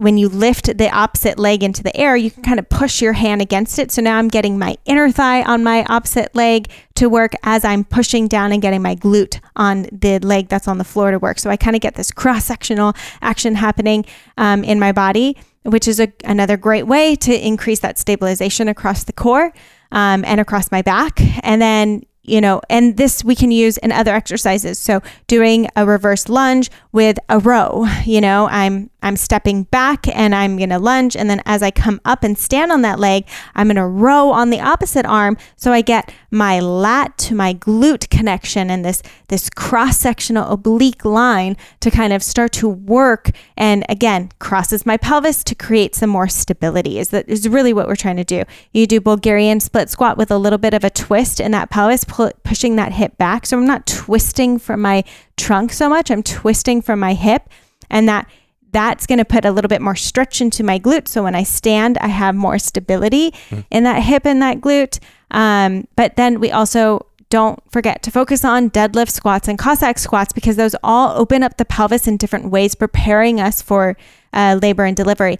when 0.00 0.16
you 0.16 0.30
lift 0.30 0.78
the 0.78 0.88
opposite 0.88 1.38
leg 1.38 1.62
into 1.62 1.82
the 1.82 1.94
air, 1.94 2.16
you 2.16 2.30
can 2.30 2.42
kind 2.42 2.58
of 2.58 2.66
push 2.70 3.02
your 3.02 3.12
hand 3.12 3.42
against 3.42 3.78
it. 3.78 3.92
So 3.92 4.00
now 4.00 4.16
I'm 4.16 4.28
getting 4.28 4.58
my 4.58 4.78
inner 4.86 5.10
thigh 5.10 5.42
on 5.42 5.62
my 5.62 5.84
opposite 5.90 6.34
leg 6.34 6.70
to 6.94 7.10
work 7.10 7.32
as 7.42 7.66
I'm 7.66 7.84
pushing 7.84 8.26
down 8.26 8.50
and 8.50 8.62
getting 8.62 8.80
my 8.80 8.96
glute 8.96 9.40
on 9.56 9.88
the 9.92 10.18
leg 10.20 10.48
that's 10.48 10.66
on 10.66 10.78
the 10.78 10.84
floor 10.84 11.10
to 11.10 11.18
work. 11.18 11.38
So 11.38 11.50
I 11.50 11.58
kind 11.58 11.76
of 11.76 11.82
get 11.82 11.96
this 11.96 12.10
cross 12.12 12.46
sectional 12.46 12.94
action 13.20 13.56
happening 13.56 14.06
um, 14.38 14.64
in 14.64 14.80
my 14.80 14.90
body, 14.90 15.36
which 15.64 15.86
is 15.86 16.00
a, 16.00 16.10
another 16.24 16.56
great 16.56 16.86
way 16.86 17.14
to 17.16 17.46
increase 17.46 17.80
that 17.80 17.98
stabilization 17.98 18.68
across 18.68 19.04
the 19.04 19.12
core 19.12 19.52
um, 19.92 20.24
and 20.24 20.40
across 20.40 20.72
my 20.72 20.80
back. 20.80 21.20
And 21.44 21.60
then 21.60 22.04
you 22.30 22.40
know, 22.40 22.60
and 22.70 22.96
this 22.96 23.24
we 23.24 23.34
can 23.34 23.50
use 23.50 23.76
in 23.78 23.92
other 23.92 24.14
exercises. 24.14 24.78
So 24.78 25.02
doing 25.26 25.68
a 25.76 25.84
reverse 25.84 26.28
lunge 26.28 26.70
with 26.92 27.18
a 27.28 27.38
row, 27.38 27.86
you 28.04 28.20
know, 28.20 28.48
I'm 28.50 28.90
I'm 29.02 29.16
stepping 29.16 29.62
back 29.64 30.06
and 30.08 30.34
I'm 30.34 30.58
going 30.58 30.68
to 30.70 30.78
lunge 30.78 31.16
and 31.16 31.30
then 31.30 31.40
as 31.46 31.62
I 31.62 31.70
come 31.70 32.02
up 32.04 32.22
and 32.22 32.36
stand 32.36 32.70
on 32.70 32.82
that 32.82 32.98
leg, 32.98 33.26
I'm 33.54 33.68
going 33.68 33.76
to 33.76 33.86
row 33.86 34.30
on 34.30 34.50
the 34.50 34.60
opposite 34.60 35.06
arm 35.06 35.38
so 35.56 35.72
I 35.72 35.80
get 35.80 36.12
my 36.30 36.60
lat 36.60 37.16
to 37.18 37.34
my 37.34 37.54
glute 37.54 38.10
connection 38.10 38.70
and 38.70 38.84
this 38.84 39.02
this 39.28 39.48
cross-sectional 39.48 40.50
oblique 40.50 41.04
line 41.04 41.56
to 41.80 41.90
kind 41.90 42.12
of 42.12 42.22
start 42.22 42.52
to 42.52 42.68
work 42.68 43.30
and 43.56 43.84
again, 43.88 44.30
crosses 44.38 44.84
my 44.84 44.96
pelvis 44.96 45.42
to 45.44 45.54
create 45.54 45.94
some 45.94 46.10
more 46.10 46.28
stability. 46.28 46.98
Is 46.98 47.08
that 47.08 47.28
is 47.28 47.48
really 47.48 47.72
what 47.72 47.88
we're 47.88 47.96
trying 47.96 48.16
to 48.16 48.24
do. 48.24 48.44
You 48.72 48.86
do 48.86 49.00
Bulgarian 49.00 49.60
split 49.60 49.88
squat 49.88 50.18
with 50.18 50.30
a 50.30 50.38
little 50.38 50.58
bit 50.58 50.74
of 50.74 50.84
a 50.84 50.90
twist 50.90 51.40
in 51.40 51.52
that 51.52 51.70
pelvis 51.70 52.04
pu- 52.20 52.36
pushing 52.44 52.76
that 52.76 52.92
hip 52.92 53.16
back. 53.18 53.46
So 53.46 53.56
I'm 53.56 53.66
not 53.66 53.86
twisting 53.86 54.58
from 54.58 54.80
my 54.82 55.04
trunk 55.36 55.72
so 55.72 55.88
much. 55.88 56.10
I'm 56.10 56.22
twisting 56.22 56.82
from 56.82 57.00
my 57.00 57.14
hip 57.14 57.48
and 57.88 58.08
that 58.08 58.28
that's 58.72 59.06
going 59.06 59.18
to 59.18 59.24
put 59.24 59.44
a 59.44 59.50
little 59.50 59.68
bit 59.68 59.82
more 59.82 59.96
stretch 59.96 60.40
into 60.40 60.62
my 60.62 60.78
glute. 60.78 61.08
So 61.08 61.24
when 61.24 61.34
I 61.34 61.42
stand, 61.42 61.98
I 61.98 62.06
have 62.06 62.34
more 62.36 62.58
stability 62.58 63.32
mm. 63.48 63.64
in 63.70 63.82
that 63.82 64.02
hip 64.02 64.24
and 64.24 64.40
that 64.42 64.60
glute. 64.60 65.00
Um, 65.32 65.88
but 65.96 66.16
then 66.16 66.38
we 66.38 66.52
also 66.52 67.06
don't 67.30 67.60
forget 67.70 68.02
to 68.02 68.10
focus 68.10 68.44
on 68.44 68.70
deadlift 68.70 69.10
squats 69.10 69.48
and 69.48 69.58
Cossack 69.58 69.98
squats 69.98 70.32
because 70.32 70.56
those 70.56 70.76
all 70.82 71.18
open 71.18 71.42
up 71.42 71.56
the 71.56 71.64
pelvis 71.64 72.06
in 72.06 72.16
different 72.16 72.50
ways, 72.50 72.74
preparing 72.74 73.40
us 73.40 73.62
for 73.62 73.96
uh, 74.32 74.58
labor 74.60 74.84
and 74.84 74.96
delivery 74.96 75.38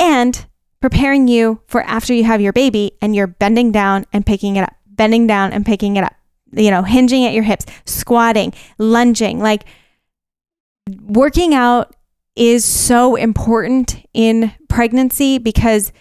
and 0.00 0.46
preparing 0.80 1.28
you 1.28 1.60
for 1.66 1.82
after 1.82 2.12
you 2.12 2.24
have 2.24 2.40
your 2.40 2.52
baby 2.52 2.92
and 3.00 3.14
you're 3.14 3.28
bending 3.28 3.70
down 3.70 4.04
and 4.12 4.26
picking 4.26 4.56
it 4.56 4.62
up, 4.62 4.74
bending 4.86 5.26
down 5.26 5.52
and 5.52 5.64
picking 5.64 5.96
it 5.96 6.04
up, 6.04 6.14
you 6.52 6.70
know, 6.70 6.82
hinging 6.82 7.24
at 7.26 7.34
your 7.34 7.44
hips, 7.44 7.66
squatting, 7.84 8.52
lunging, 8.78 9.40
like 9.40 9.64
working 11.02 11.54
out 11.54 11.94
is 12.36 12.64
so 12.64 13.16
important 13.16 14.04
in 14.14 14.52
pregnancy 14.68 15.38
because 15.38 15.92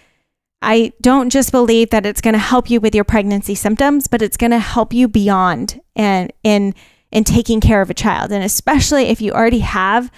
I 0.62 0.94
don't 1.02 1.30
just 1.30 1.52
believe 1.52 1.90
that 1.90 2.06
it's 2.06 2.22
going 2.22 2.34
to 2.34 2.40
help 2.40 2.70
you 2.70 2.80
with 2.80 2.94
your 2.94 3.04
pregnancy 3.04 3.56
symptoms, 3.56 4.08
but 4.08 4.22
it's 4.22 4.38
going 4.38 4.52
to 4.52 4.60
help 4.60 4.94
you 4.94 5.08
beyond 5.08 5.82
and 5.96 6.32
in 6.44 6.76
in 7.12 7.26
taking 7.26 7.60
care 7.60 7.82
of 7.82 7.90
a 7.90 7.94
child. 7.94 8.32
And 8.32 8.44
especially 8.44 9.06
if 9.06 9.20
you 9.22 9.34
already 9.34 9.60
have 9.60 10.10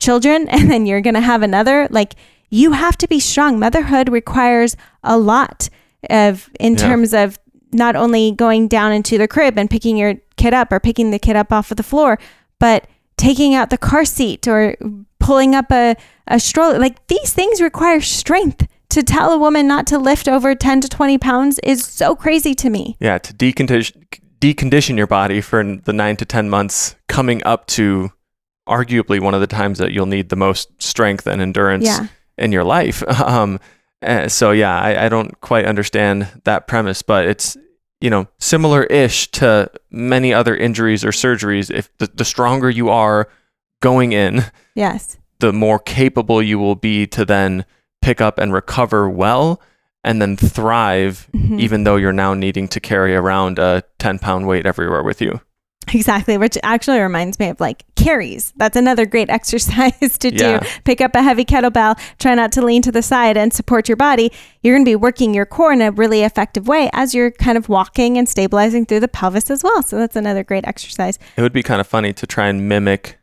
children 0.00 0.48
and 0.48 0.70
then 0.70 0.86
you're 0.86 1.00
going 1.00 1.14
to 1.14 1.20
have 1.20 1.42
another, 1.42 1.88
like 1.90 2.14
you 2.50 2.72
have 2.72 2.96
to 2.98 3.08
be 3.08 3.20
strong. 3.20 3.58
Motherhood 3.58 4.08
requires 4.08 4.76
a 5.02 5.18
lot 5.18 5.68
of 6.08 6.48
in 6.58 6.74
yeah. 6.74 6.78
terms 6.78 7.12
of 7.12 7.38
not 7.72 7.96
only 7.96 8.32
going 8.32 8.68
down 8.68 8.92
into 8.92 9.18
the 9.18 9.28
crib 9.28 9.58
and 9.58 9.68
picking 9.68 9.96
your 9.96 10.14
kid 10.36 10.54
up 10.54 10.72
or 10.72 10.80
picking 10.80 11.10
the 11.10 11.18
kid 11.18 11.36
up 11.36 11.52
off 11.52 11.70
of 11.70 11.76
the 11.76 11.82
floor, 11.82 12.18
but 12.58 12.86
taking 13.16 13.54
out 13.54 13.70
the 13.70 13.78
car 13.78 14.04
seat 14.04 14.46
or 14.48 14.76
pulling 15.18 15.54
up 15.54 15.70
a, 15.70 15.96
a 16.26 16.40
stroller. 16.40 16.78
Like 16.78 17.06
these 17.08 17.32
things 17.32 17.60
require 17.60 18.00
strength. 18.00 18.66
To 18.92 19.02
tell 19.02 19.32
a 19.32 19.38
woman 19.38 19.68
not 19.68 19.86
to 19.88 19.98
lift 19.98 20.28
over 20.28 20.54
10 20.54 20.80
to 20.80 20.88
20 20.88 21.18
pounds 21.18 21.60
is 21.62 21.84
so 21.84 22.16
crazy 22.16 22.54
to 22.54 22.70
me. 22.70 22.96
Yeah, 22.98 23.18
to 23.18 23.34
decondition, 23.34 24.06
decondition 24.40 24.96
your 24.96 25.06
body 25.06 25.42
for 25.42 25.62
the 25.62 25.92
nine 25.92 26.16
to 26.16 26.24
10 26.24 26.48
months 26.48 26.96
coming 27.06 27.42
up 27.44 27.66
to 27.66 28.10
arguably 28.66 29.20
one 29.20 29.34
of 29.34 29.42
the 29.42 29.46
times 29.46 29.76
that 29.78 29.92
you'll 29.92 30.06
need 30.06 30.30
the 30.30 30.36
most 30.36 30.70
strength 30.80 31.26
and 31.26 31.42
endurance 31.42 31.84
yeah. 31.84 32.06
in 32.38 32.50
your 32.50 32.64
life. 32.64 33.02
Um, 33.22 33.60
eh, 34.02 34.28
so, 34.28 34.50
yeah, 34.50 34.78
I, 34.78 35.06
I 35.06 35.08
don't 35.08 35.40
quite 35.40 35.64
understand 35.64 36.28
that 36.44 36.66
premise, 36.66 37.02
but 37.02 37.26
it's, 37.26 37.56
you 38.00 38.10
know, 38.10 38.28
similar 38.38 38.84
ish 38.84 39.30
to 39.32 39.70
many 39.90 40.32
other 40.32 40.56
injuries 40.56 41.04
or 41.04 41.10
surgeries. 41.10 41.70
If 41.70 41.96
the, 41.98 42.06
the 42.06 42.24
stronger 42.24 42.70
you 42.70 42.88
are 42.88 43.28
going 43.80 44.12
in, 44.12 44.44
yes, 44.74 45.18
the 45.40 45.52
more 45.52 45.78
capable 45.78 46.42
you 46.42 46.58
will 46.58 46.76
be 46.76 47.06
to 47.08 47.24
then 47.24 47.64
pick 48.02 48.20
up 48.20 48.38
and 48.38 48.52
recover 48.52 49.08
well 49.08 49.60
and 50.04 50.22
then 50.22 50.36
thrive, 50.36 51.28
mm-hmm. 51.34 51.58
even 51.58 51.84
though 51.84 51.96
you're 51.96 52.12
now 52.12 52.34
needing 52.34 52.68
to 52.68 52.80
carry 52.80 53.14
around 53.14 53.58
a 53.58 53.82
10 53.98 54.18
pound 54.18 54.46
weight 54.46 54.66
everywhere 54.66 55.02
with 55.02 55.20
you. 55.20 55.40
Exactly, 55.94 56.36
which 56.36 56.58
actually 56.62 56.98
reminds 56.98 57.38
me 57.38 57.48
of 57.48 57.60
like 57.60 57.84
carries. 57.96 58.52
That's 58.56 58.76
another 58.76 59.06
great 59.06 59.30
exercise 59.38 60.18
to 60.18 60.34
yeah. 60.34 60.60
do. 60.60 60.68
Pick 60.84 61.00
up 61.00 61.14
a 61.14 61.22
heavy 61.22 61.44
kettlebell, 61.44 61.98
try 62.18 62.34
not 62.34 62.52
to 62.52 62.62
lean 62.64 62.82
to 62.82 62.92
the 62.92 63.02
side 63.02 63.36
and 63.36 63.52
support 63.52 63.88
your 63.88 63.96
body. 63.96 64.32
You're 64.62 64.74
going 64.74 64.84
to 64.84 64.90
be 64.90 64.96
working 64.96 65.34
your 65.34 65.46
core 65.46 65.72
in 65.72 65.82
a 65.82 65.90
really 65.90 66.22
effective 66.22 66.68
way 66.68 66.90
as 66.92 67.14
you're 67.14 67.30
kind 67.30 67.56
of 67.56 67.68
walking 67.68 68.18
and 68.18 68.28
stabilizing 68.28 68.86
through 68.86 69.00
the 69.00 69.08
pelvis 69.08 69.50
as 69.50 69.62
well. 69.62 69.82
So 69.82 69.96
that's 69.96 70.16
another 70.16 70.44
great 70.44 70.66
exercise. 70.66 71.18
It 71.36 71.42
would 71.42 71.52
be 71.52 71.62
kind 71.62 71.80
of 71.80 71.86
funny 71.86 72.12
to 72.12 72.26
try 72.26 72.48
and 72.48 72.68
mimic 72.68 73.18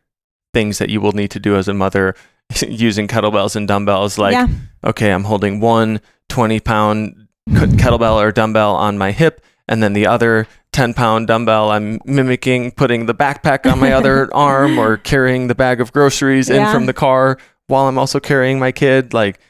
things 0.52 0.78
that 0.78 0.88
you 0.88 1.00
will 1.00 1.12
need 1.12 1.30
to 1.32 1.40
do 1.40 1.56
as 1.56 1.68
a 1.68 1.74
mother 1.74 2.14
using 2.66 3.08
kettlebells 3.08 3.56
and 3.56 3.68
dumbbells. 3.68 4.18
Like, 4.18 4.32
yeah. 4.32 4.46
okay, 4.84 5.12
I'm 5.12 5.24
holding 5.24 5.60
one 5.60 6.00
20 6.28 6.60
pound 6.60 7.26
kettlebell 7.48 8.16
or 8.16 8.32
dumbbell 8.32 8.74
on 8.74 8.98
my 8.98 9.12
hip, 9.12 9.40
and 9.68 9.82
then 9.82 9.92
the 9.92 10.06
other 10.06 10.46
10 10.72 10.94
pound 10.94 11.26
dumbbell 11.26 11.70
I'm 11.70 12.00
mimicking 12.04 12.72
putting 12.72 13.06
the 13.06 13.14
backpack 13.14 13.70
on 13.70 13.80
my 13.80 13.92
other 13.92 14.28
arm 14.34 14.78
or 14.78 14.96
carrying 14.96 15.48
the 15.48 15.54
bag 15.54 15.80
of 15.80 15.92
groceries 15.92 16.50
in 16.50 16.70
from 16.70 16.86
the 16.86 16.92
car 16.92 17.38
while 17.66 17.88
I'm 17.88 17.98
also 17.98 18.20
carrying 18.20 18.58
my 18.58 18.72
kid. 18.72 19.12
Like, 19.12 19.40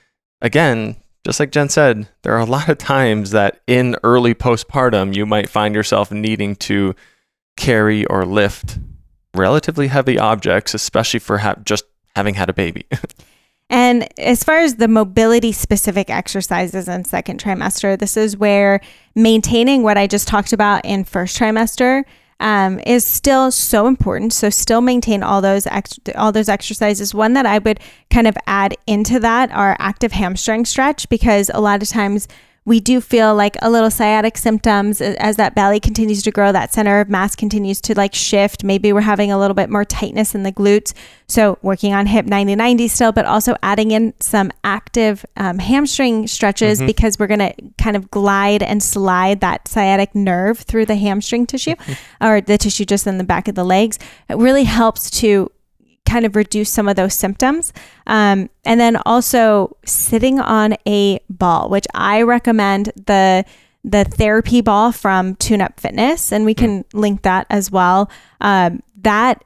again, 0.40 0.96
just 1.24 1.40
like 1.40 1.50
Jen 1.50 1.68
said, 1.68 2.09
there 2.22 2.35
are 2.35 2.40
a 2.40 2.44
lot 2.44 2.68
of 2.68 2.79
times 2.79 3.33
that 3.33 3.61
in 3.66 3.96
early 4.05 4.35
postpartum, 4.35 5.14
you 5.14 5.26
might 5.26 5.48
find 5.48 5.74
yourself 5.74 6.11
needing 6.12 6.55
to 6.57 6.94
carry 7.57 8.07
or 8.07 8.24
lift 8.24 8.79
relatively 9.35 9.88
heavy 9.88 10.18
objects, 10.18 10.72
especially 10.72 11.20
for 11.20 11.38
ha- 11.38 11.57
just 11.64 11.85
having 12.14 12.35
had 12.35 12.48
a 12.48 12.55
baby. 12.55 12.87
And 13.68 14.07
as 14.18 14.44
far 14.44 14.59
as 14.59 14.76
the 14.76 14.88
mobility 14.88 15.50
specific 15.50 16.09
exercises 16.09 16.88
in 16.88 17.05
second 17.05 17.42
trimester, 17.42 17.98
this 17.98 18.16
is 18.16 18.37
where 18.37 18.81
maintaining 19.14 19.83
what 19.83 19.98
I 19.98 20.07
just 20.07 20.29
talked 20.29 20.52
about 20.52 20.85
in 20.85 21.05
first 21.05 21.37
trimester 21.37 22.05
um, 22.38 22.81
is 22.87 23.05
still 23.05 23.50
so 23.50 23.87
important. 23.87 24.33
So 24.33 24.50
still 24.50 24.81
maintain 24.81 25.22
all 25.22 25.40
those 25.40 25.66
ex- 25.66 25.98
all 26.14 26.33
those 26.33 26.48
exercises. 26.48 27.14
One 27.14 27.33
that 27.33 27.46
I 27.46 27.59
would 27.59 27.81
kind 28.11 28.26
of 28.26 28.37
add 28.46 28.76
into 28.87 29.18
that 29.20 29.50
are 29.50 29.76
active 29.79 30.12
hamstring 30.12 30.64
stretch 30.64 31.09
because 31.09 31.50
a 31.52 31.61
lot 31.61 31.83
of 31.83 31.88
times 31.88 32.29
we 32.66 32.81
do 32.81 33.00
feel 33.00 33.35
like 33.35 33.57
a 33.62 33.70
little 33.70 33.90
sciatic 33.90 34.37
symptoms 34.37 35.00
as 35.00 35.37
that 35.37 35.55
belly 35.55 35.79
continues 35.81 36.20
to 36.24 36.31
grow, 36.33 36.50
that 36.52 36.74
center 36.74 37.00
of 37.00 37.09
mass 37.09 37.35
continues 37.37 37.81
to 37.83 37.94
like 37.94 38.12
shift. 38.12 38.64
Maybe 38.64 38.92
we're 38.92 39.00
having 39.02 39.31
a 39.33 39.38
little 39.38 39.55
bit 39.55 39.70
more 39.70 39.85
tightness 39.85 40.35
in 40.35 40.42
the 40.42 40.50
glutes. 40.52 40.92
So 41.29 41.59
working 41.62 41.94
on 41.94 42.07
hip 42.07 42.26
90 42.26 42.57
90 42.57 42.88
still, 42.88 43.12
but 43.12 43.24
also 43.24 43.57
adding 43.62 43.92
in 43.92 44.12
some 44.20 44.50
active 44.64 45.24
um, 45.37 45.59
hamstring 45.61 46.26
stretches 46.26 46.81
Mhm. 46.81 46.87
because 46.87 47.18
we're 47.18 47.29
going 47.29 47.38
to 47.38 47.55
kind 47.79 47.96
of 47.96 48.11
glide 48.11 48.62
and 48.64 48.83
slide 48.83 49.40
that 49.40 49.68
sciatic 49.68 50.14
nerve 50.14 50.59
through 50.59 50.87
the 50.87 50.96
hamstring 50.96 51.46
tissue 51.46 51.76
or 52.20 52.40
the 52.40 52.59
tissue 52.59 52.85
just 52.85 53.07
in 53.07 53.18
the 53.18 53.24
back 53.24 53.46
of 53.48 53.55
the 53.55 53.64
legs. 53.64 53.98
It 54.29 54.37
really 54.38 54.64
helps 54.64 55.09
to 55.22 55.50
kind 56.07 56.25
of 56.25 56.37
reduce 56.37 56.71
some 56.71 56.88
of 56.88 56.97
those 56.97 57.14
symptoms. 57.14 57.73
Um, 58.07 58.49
and 58.64 58.81
then 58.81 58.97
also 59.05 59.77
sitting 59.85 60.40
on 60.40 60.77
a 60.87 61.21
ball, 61.29 61.69
which 61.69 61.87
I 61.95 62.23
recommend 62.23 62.92
the 63.07 63.45
the 63.85 64.05
therapy 64.05 64.61
ball 64.62 64.90
from 64.90 65.37
Tune 65.37 65.61
Up 65.61 65.79
Fitness, 65.79 66.33
and 66.33 66.45
we 66.45 66.55
can 66.55 66.85
link 66.92 67.23
that 67.23 67.47
as 67.51 67.71
well. 67.71 68.11
Um, 68.40 68.83
that 69.03 69.45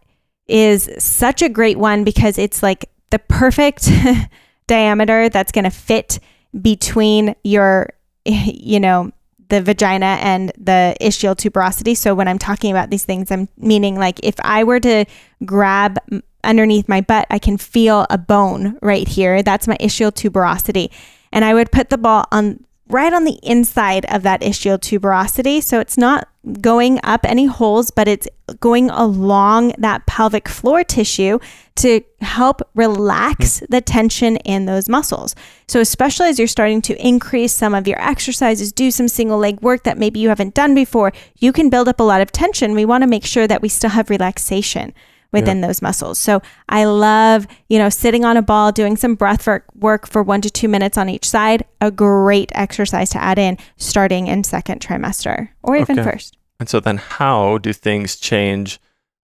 is 0.48 0.90
such 0.98 1.42
a 1.42 1.48
great 1.48 1.78
one 1.78 2.04
because 2.04 2.38
it's 2.38 2.62
like 2.62 2.88
the 3.10 3.18
perfect 3.18 3.90
diameter 4.66 5.28
that's 5.28 5.52
going 5.52 5.64
to 5.64 5.70
fit 5.70 6.18
between 6.58 7.34
your, 7.44 7.92
you 8.24 8.80
know, 8.80 9.12
the 9.50 9.60
vagina 9.60 10.18
and 10.20 10.52
the 10.56 10.96
ischial 11.00 11.36
tuberosity. 11.36 11.96
So 11.96 12.14
when 12.14 12.28
I'm 12.28 12.38
talking 12.38 12.70
about 12.70 12.90
these 12.90 13.04
things, 13.04 13.30
I'm 13.30 13.48
meaning 13.58 13.98
like 13.98 14.18
if 14.22 14.36
I 14.40 14.64
were 14.64 14.80
to 14.80 15.04
grab 15.44 15.98
underneath 16.42 16.88
my 16.88 17.00
butt, 17.00 17.26
I 17.30 17.38
can 17.38 17.58
feel 17.58 18.06
a 18.08 18.16
bone 18.16 18.78
right 18.80 19.06
here. 19.06 19.42
That's 19.42 19.68
my 19.68 19.76
ischial 19.76 20.12
tuberosity. 20.12 20.90
And 21.32 21.44
I 21.44 21.54
would 21.54 21.70
put 21.70 21.90
the 21.90 21.98
ball 21.98 22.24
on 22.32 22.64
right 22.90 23.12
on 23.12 23.24
the 23.24 23.38
inside 23.42 24.04
of 24.06 24.22
that 24.22 24.40
ischial 24.42 24.78
tuberosity. 24.78 25.62
So 25.62 25.80
it's 25.80 25.96
not 25.96 26.28
going 26.60 26.98
up 27.02 27.24
any 27.24 27.46
holes, 27.46 27.90
but 27.90 28.08
it's 28.08 28.26
going 28.60 28.90
along 28.90 29.74
that 29.78 30.06
pelvic 30.06 30.48
floor 30.48 30.82
tissue 30.82 31.38
to 31.76 32.00
help 32.20 32.62
relax 32.74 33.60
hmm. 33.60 33.66
the 33.68 33.80
tension 33.80 34.36
in 34.38 34.66
those 34.66 34.88
muscles. 34.88 35.34
So, 35.68 35.80
especially 35.80 36.28
as 36.28 36.38
you're 36.38 36.48
starting 36.48 36.82
to 36.82 37.06
increase 37.06 37.52
some 37.52 37.74
of 37.74 37.86
your 37.86 38.00
exercises, 38.00 38.72
do 38.72 38.90
some 38.90 39.08
single 39.08 39.38
leg 39.38 39.60
work 39.60 39.84
that 39.84 39.98
maybe 39.98 40.20
you 40.20 40.28
haven't 40.28 40.54
done 40.54 40.74
before, 40.74 41.12
you 41.38 41.52
can 41.52 41.70
build 41.70 41.88
up 41.88 42.00
a 42.00 42.04
lot 42.04 42.20
of 42.20 42.32
tension. 42.32 42.74
We 42.74 42.84
want 42.84 43.02
to 43.02 43.08
make 43.08 43.24
sure 43.24 43.46
that 43.46 43.62
we 43.62 43.68
still 43.68 43.90
have 43.90 44.10
relaxation 44.10 44.94
within 45.32 45.60
those 45.60 45.80
muscles. 45.80 46.18
So 46.18 46.42
I 46.68 46.84
love, 46.84 47.46
you 47.68 47.78
know, 47.78 47.88
sitting 47.88 48.24
on 48.24 48.36
a 48.36 48.42
ball, 48.42 48.72
doing 48.72 48.96
some 48.96 49.14
breath 49.14 49.46
work, 49.74 50.06
for 50.06 50.22
one 50.22 50.40
to 50.40 50.50
two 50.50 50.68
minutes 50.68 50.98
on 50.98 51.08
each 51.08 51.28
side. 51.28 51.64
A 51.80 51.90
great 51.90 52.50
exercise 52.54 53.10
to 53.10 53.22
add 53.22 53.38
in 53.38 53.56
starting 53.76 54.26
in 54.26 54.42
second 54.44 54.80
trimester 54.80 55.48
or 55.62 55.76
even 55.76 55.98
Okay. 55.98 56.10
first. 56.10 56.36
And 56.58 56.68
so 56.68 56.80
then 56.80 56.96
how 56.98 57.58
do 57.58 57.72
things 57.72 58.16
change 58.16 58.80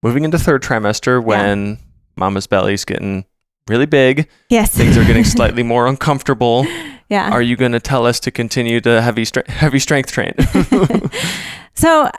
moving 0.02 0.24
into 0.24 0.38
third 0.38 0.62
trimester 0.62 1.22
when 1.22 1.78
mama's 2.16 2.46
belly's 2.46 2.84
getting 2.84 3.24
really 3.68 3.86
big, 3.86 4.28
Yes. 4.50 4.74
things 4.76 4.98
are 4.98 5.04
getting 5.04 5.24
slightly 5.36 5.62
more 5.62 5.86
uncomfortable? 5.86 6.66
yeah. 7.08 7.30
Are 7.30 7.40
you 7.42 7.56
going 7.56 7.72
to 7.72 7.80
tell 7.80 8.06
us 8.06 8.18
to 8.20 8.30
continue 8.30 8.80
to 8.80 9.00
heavy 9.00 9.24
stre- 9.24 9.46
heavy 9.46 9.78
strength 9.78 10.10
train? 10.10 10.34
so 11.74 12.10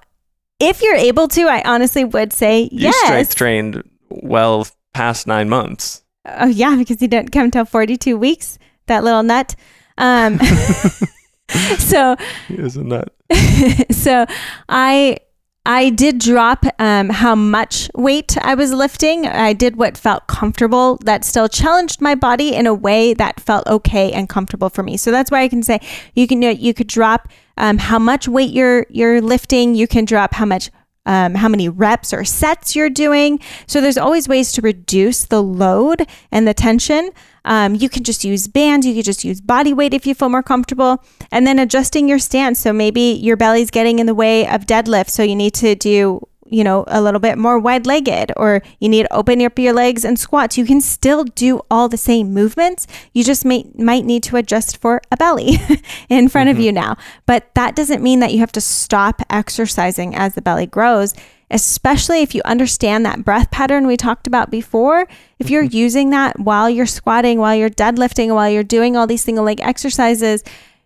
if 0.64 0.82
you're 0.82 0.96
able 0.96 1.28
to, 1.30 1.42
I 1.44 1.62
honestly 1.66 2.04
would 2.04 2.34
say 2.34 2.64
you 2.72 2.90
yes. 2.90 3.06
strength 3.06 3.36
trained 3.36 3.84
well 4.10 4.68
past 4.94 5.28
9 5.28 5.50
months. 5.50 6.04
Oh 6.26 6.48
yeah, 6.48 6.76
because 6.76 7.00
he 7.00 7.08
didn't 7.08 7.32
come 7.32 7.52
till 7.52 7.66
42 7.66 8.18
weeks. 8.18 8.58
That 8.88 9.04
little 9.04 9.24
nut. 9.24 9.56
Um, 9.98 10.40
so 11.78 12.16
He 12.48 12.56
is 12.56 12.78
a 12.78 12.84
nut. 12.84 13.14
so 13.92 14.26
I 14.70 15.18
I 15.66 15.92
did 15.92 16.20
drop 16.20 16.66
um, 16.78 17.10
how 17.10 17.36
much 17.36 17.90
weight 17.96 18.38
I 18.42 18.54
was 18.54 18.74
lifting. 18.74 19.26
I 19.26 19.54
did 19.54 19.78
what 19.78 19.98
felt 19.98 20.28
comfortable 20.28 20.98
that 21.06 21.24
still 21.24 21.48
challenged 21.48 22.02
my 22.02 22.16
body 22.16 22.54
in 22.54 22.68
a 22.68 22.74
way 22.74 23.14
that 23.14 23.40
felt 23.40 23.66
okay 23.68 24.12
and 24.12 24.28
comfortable 24.28 24.70
for 24.70 24.84
me. 24.84 24.98
So 24.98 25.10
that's 25.10 25.32
why 25.32 25.42
I 25.42 25.48
can 25.48 25.64
say 25.64 25.80
you 26.16 26.28
can 26.28 26.42
you 26.42 26.74
could 26.74 26.88
drop 26.88 27.30
um, 27.58 27.78
how 27.78 28.00
much 28.00 28.28
weight 28.28 28.52
you're 28.52 28.86
you're 28.90 29.22
lifting. 29.22 29.76
You 29.76 29.88
can 29.88 30.06
drop 30.06 30.34
how 30.34 30.46
much 30.46 30.70
um, 31.06 31.36
how 31.36 31.50
many 31.50 31.70
reps 31.70 32.14
or 32.14 32.24
sets 32.24 32.76
you're 32.76 32.90
doing. 32.90 33.40
So 33.68 33.82
there's 33.82 33.98
always 33.98 34.28
ways 34.28 34.52
to 34.54 34.62
reduce 34.62 35.26
the 35.26 35.44
load 35.44 36.08
and 36.32 36.48
the 36.48 36.54
tension. 36.54 37.12
Um, 37.46 37.76
you 37.76 37.90
can 37.90 38.04
just 38.04 38.24
use 38.24 38.48
bands. 38.48 38.86
You 38.86 38.96
could 38.96 39.06
just 39.06 39.26
use 39.26 39.42
body 39.42 39.74
weight 39.74 39.94
if 39.94 40.08
you 40.08 40.16
feel 40.16 40.30
more 40.30 40.44
comfortable. 40.44 41.04
And 41.32 41.46
then 41.46 41.60
adjusting 41.60 42.08
your 42.08 42.20
stance. 42.20 42.60
So 42.60 42.72
maybe 42.72 43.02
your 43.02 43.36
belly's 43.36 43.70
getting 43.70 44.00
in 44.00 44.06
the 44.06 44.16
way 44.16 44.48
of 44.48 44.66
deadlift. 44.66 45.10
So 45.10 45.24
you 45.24 45.36
need 45.36 45.54
to 45.56 45.76
do, 45.76 46.26
you 46.54 46.64
know, 46.64 46.84
a 46.88 47.02
little 47.02 47.20
bit 47.20 47.38
more 47.38 47.58
wide 47.58 47.88
legged, 47.88 48.32
or 48.38 48.62
you 48.80 48.88
need 48.88 49.04
to 49.04 49.14
open 49.14 49.42
up 49.42 49.58
your 49.58 49.74
legs 49.74 50.06
and 50.06 50.20
squats. 50.20 50.56
You 50.56 50.66
can 50.66 50.82
still 50.82 51.24
do 51.24 51.62
all 51.72 51.90
the 51.90 51.98
same 51.98 52.32
movements. 52.32 52.86
You 53.12 53.24
just 53.24 53.44
may, 53.44 53.66
might 53.76 54.06
need 54.06 54.22
to 54.24 54.38
adjust 54.38 54.78
for 54.78 55.02
a 55.12 55.18
belly 55.18 55.58
in 56.10 56.30
front 56.30 56.50
of 56.50 56.58
mm-hmm. 56.58 56.66
you 56.66 56.72
now. 56.72 56.98
But 57.26 57.50
that 57.56 57.76
doesn't 57.76 58.04
mean 58.04 58.20
that 58.20 58.34
you 58.34 58.40
have 58.40 58.52
to 58.52 58.62
stop 58.62 59.24
exercising 59.32 60.14
as 60.16 60.36
the 60.36 60.42
belly 60.42 60.68
grows 60.68 61.16
especially 61.52 62.24
if 62.24 62.34
you 62.34 62.42
understand 62.46 63.06
that 63.06 63.24
breath 63.24 63.52
pattern 63.52 63.86
we 63.86 63.96
talked 63.96 64.26
about 64.26 64.50
before. 64.50 65.08
If 65.38 65.52
you're 65.52 65.64
mm-hmm. 65.64 65.76
using 65.76 66.10
that 66.10 66.40
while 66.40 66.68
you're 66.68 66.88
squatting, 66.88 67.38
while 67.38 67.54
you're 67.54 67.70
deadlifting, 67.70 68.34
while 68.34 68.50
you're 68.50 68.64
doing 68.64 68.98
all 68.98 69.06
these 69.06 69.22
single 69.22 69.44
leg 69.44 69.62
exercises, 69.62 70.44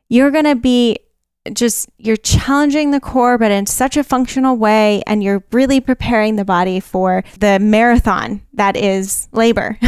you're 0.10 0.30
going 0.30 0.43
to 0.43 0.56
be 0.56 0.97
just 1.54 1.90
you're 1.98 2.18
challenging 2.18 2.92
the 2.92 3.00
core 3.00 3.38
but 3.38 3.52
in 3.52 3.66
such 3.66 3.98
a 3.98 4.04
functional 4.04 4.56
way 4.56 5.02
and 5.08 5.24
you're 5.24 5.44
really 5.52 5.80
preparing 5.80 6.36
the 6.36 6.46
body 6.46 6.80
for 6.80 7.24
the 7.40 7.60
marathon 7.60 8.42
that 8.54 8.76
is 8.76 9.28
labor. 9.32 9.78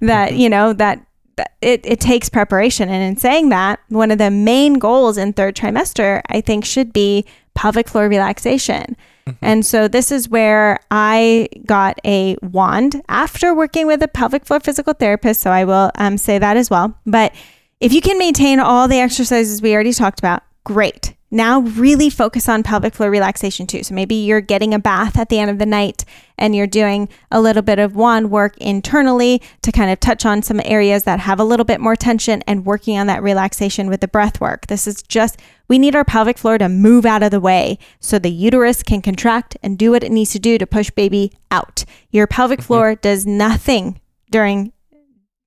That 0.00 0.34
you 0.34 0.48
know 0.48 0.72
that 0.74 1.04
that 1.36 1.54
it, 1.60 1.84
it 1.84 1.98
takes 1.98 2.28
preparation. 2.28 2.88
And 2.88 3.02
in 3.02 3.16
saying 3.16 3.48
that 3.48 3.80
one 3.88 4.12
of 4.12 4.18
the 4.18 4.30
main 4.30 4.74
goals 4.74 5.18
in 5.18 5.32
third 5.32 5.56
trimester 5.56 6.22
i 6.28 6.40
think 6.40 6.64
should 6.64 6.92
be 6.92 7.24
pelvic 7.54 7.88
floor 7.88 8.08
relaxation. 8.08 8.96
And 9.42 9.66
so 9.66 9.88
this 9.88 10.10
is 10.10 10.28
where 10.28 10.80
I 10.90 11.48
got 11.66 11.98
a 12.04 12.36
wand 12.42 13.02
after 13.08 13.54
working 13.54 13.86
with 13.86 14.02
a 14.02 14.08
pelvic 14.08 14.46
floor 14.46 14.60
physical 14.60 14.94
therapist. 14.94 15.40
So 15.40 15.50
I 15.50 15.64
will 15.64 15.90
um, 15.96 16.18
say 16.18 16.38
that 16.38 16.56
as 16.56 16.70
well. 16.70 16.96
But 17.04 17.34
if 17.80 17.92
you 17.92 18.00
can 18.00 18.18
maintain 18.18 18.60
all 18.60 18.88
the 18.88 18.98
exercises 18.98 19.62
we 19.62 19.74
already 19.74 19.92
talked 19.92 20.18
about, 20.18 20.42
great. 20.68 21.14
Now 21.30 21.60
really 21.60 22.10
focus 22.10 22.46
on 22.46 22.62
pelvic 22.62 22.94
floor 22.94 23.10
relaxation 23.10 23.66
too. 23.66 23.82
So 23.82 23.94
maybe 23.94 24.14
you're 24.14 24.42
getting 24.42 24.74
a 24.74 24.78
bath 24.78 25.18
at 25.18 25.30
the 25.30 25.38
end 25.38 25.50
of 25.50 25.58
the 25.58 25.64
night 25.64 26.04
and 26.36 26.54
you're 26.54 26.66
doing 26.66 27.08
a 27.30 27.40
little 27.40 27.62
bit 27.62 27.78
of 27.78 27.96
wand 27.96 28.30
work 28.30 28.54
internally 28.58 29.40
to 29.62 29.72
kind 29.72 29.90
of 29.90 29.98
touch 29.98 30.26
on 30.26 30.42
some 30.42 30.60
areas 30.66 31.04
that 31.04 31.20
have 31.20 31.40
a 31.40 31.44
little 31.44 31.64
bit 31.64 31.80
more 31.80 31.96
tension 31.96 32.42
and 32.46 32.66
working 32.66 32.98
on 32.98 33.06
that 33.06 33.22
relaxation 33.22 33.88
with 33.88 34.02
the 34.02 34.08
breath 34.08 34.42
work. 34.42 34.66
This 34.66 34.86
is 34.86 35.02
just 35.02 35.40
we 35.68 35.78
need 35.78 35.96
our 35.96 36.04
pelvic 36.04 36.36
floor 36.36 36.58
to 36.58 36.68
move 36.68 37.06
out 37.06 37.22
of 37.22 37.30
the 37.30 37.40
way 37.40 37.78
so 37.98 38.18
the 38.18 38.30
uterus 38.30 38.82
can 38.82 39.00
contract 39.00 39.56
and 39.62 39.78
do 39.78 39.90
what 39.90 40.04
it 40.04 40.12
needs 40.12 40.32
to 40.32 40.38
do 40.38 40.58
to 40.58 40.66
push 40.66 40.90
baby 40.90 41.32
out. 41.50 41.84
Your 42.10 42.26
pelvic 42.26 42.60
mm-hmm. 42.60 42.66
floor 42.66 42.94
does 42.94 43.24
nothing 43.24 44.00
during 44.30 44.72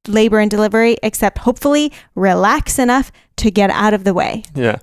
labor 0.07 0.39
and 0.39 0.49
delivery 0.49 0.97
except 1.03 1.39
hopefully 1.39 1.91
relax 2.15 2.79
enough 2.79 3.11
to 3.37 3.51
get 3.51 3.69
out 3.69 3.93
of 3.93 4.03
the 4.03 4.13
way. 4.13 4.43
Yeah. 4.55 4.79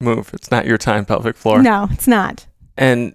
Move. 0.00 0.30
It's 0.34 0.50
not 0.50 0.66
your 0.66 0.78
time, 0.78 1.04
pelvic 1.04 1.36
floor. 1.36 1.62
No, 1.62 1.88
it's 1.90 2.06
not. 2.08 2.46
And 2.76 3.14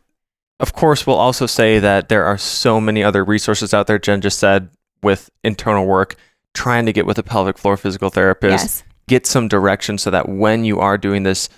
of 0.59 0.73
course, 0.73 1.05
we'll 1.05 1.15
also 1.17 1.45
say 1.45 1.79
that 1.79 2.09
there 2.09 2.25
are 2.25 2.37
so 2.37 2.81
many 2.81 3.03
other 3.03 3.23
resources 3.23 3.73
out 3.73 3.87
there. 3.87 3.99
Jen 3.99 4.21
just 4.21 4.39
said 4.39 4.69
with 5.03 5.29
internal 5.43 5.85
work, 5.85 6.15
trying 6.53 6.85
to 6.85 6.93
get 6.93 7.05
with 7.05 7.17
a 7.17 7.23
pelvic 7.23 7.57
floor 7.57 7.77
physical 7.77 8.09
therapist, 8.09 8.63
Yes. 8.63 8.83
get 9.07 9.25
some 9.27 9.47
direction 9.47 9.97
so 9.97 10.09
that 10.11 10.27
when 10.29 10.65
you 10.65 10.79
are 10.79 10.97
doing 10.97 11.23
this 11.23 11.49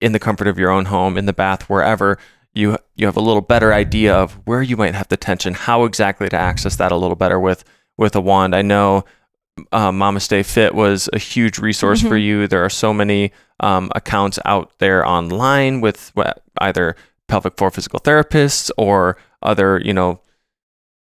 in 0.00 0.12
the 0.12 0.18
comfort 0.18 0.48
of 0.48 0.58
your 0.58 0.70
own 0.70 0.86
home, 0.86 1.16
in 1.16 1.26
the 1.26 1.32
bath, 1.32 1.68
wherever, 1.70 2.18
you 2.54 2.76
you 2.96 3.06
have 3.06 3.16
a 3.16 3.20
little 3.20 3.40
better 3.40 3.72
idea 3.72 4.14
of 4.14 4.32
where 4.44 4.62
you 4.62 4.76
might 4.76 4.94
have 4.94 5.08
the 5.08 5.16
tension, 5.16 5.54
how 5.54 5.84
exactly 5.84 6.28
to 6.28 6.36
access 6.36 6.76
that 6.76 6.92
a 6.92 6.96
little 6.96 7.16
better 7.16 7.38
with 7.40 7.64
with 7.96 8.14
a 8.16 8.20
wand. 8.20 8.54
I 8.54 8.62
know 8.62 9.04
uh, 9.70 9.92
Mama 9.92 10.20
Stay 10.20 10.42
Fit 10.42 10.74
was 10.74 11.08
a 11.12 11.18
huge 11.18 11.58
resource 11.58 12.00
mm-hmm. 12.00 12.08
for 12.08 12.16
you. 12.16 12.46
There 12.46 12.64
are 12.64 12.70
so 12.70 12.92
many 12.92 13.32
um, 13.60 13.90
accounts 13.94 14.38
out 14.44 14.78
there 14.78 15.06
online 15.06 15.80
with 15.80 16.12
either 16.58 16.96
pelvic 17.28 17.56
floor 17.56 17.70
physical 17.70 18.00
therapists 18.00 18.70
or 18.76 19.16
other, 19.42 19.80
you 19.84 19.92
know, 19.92 20.20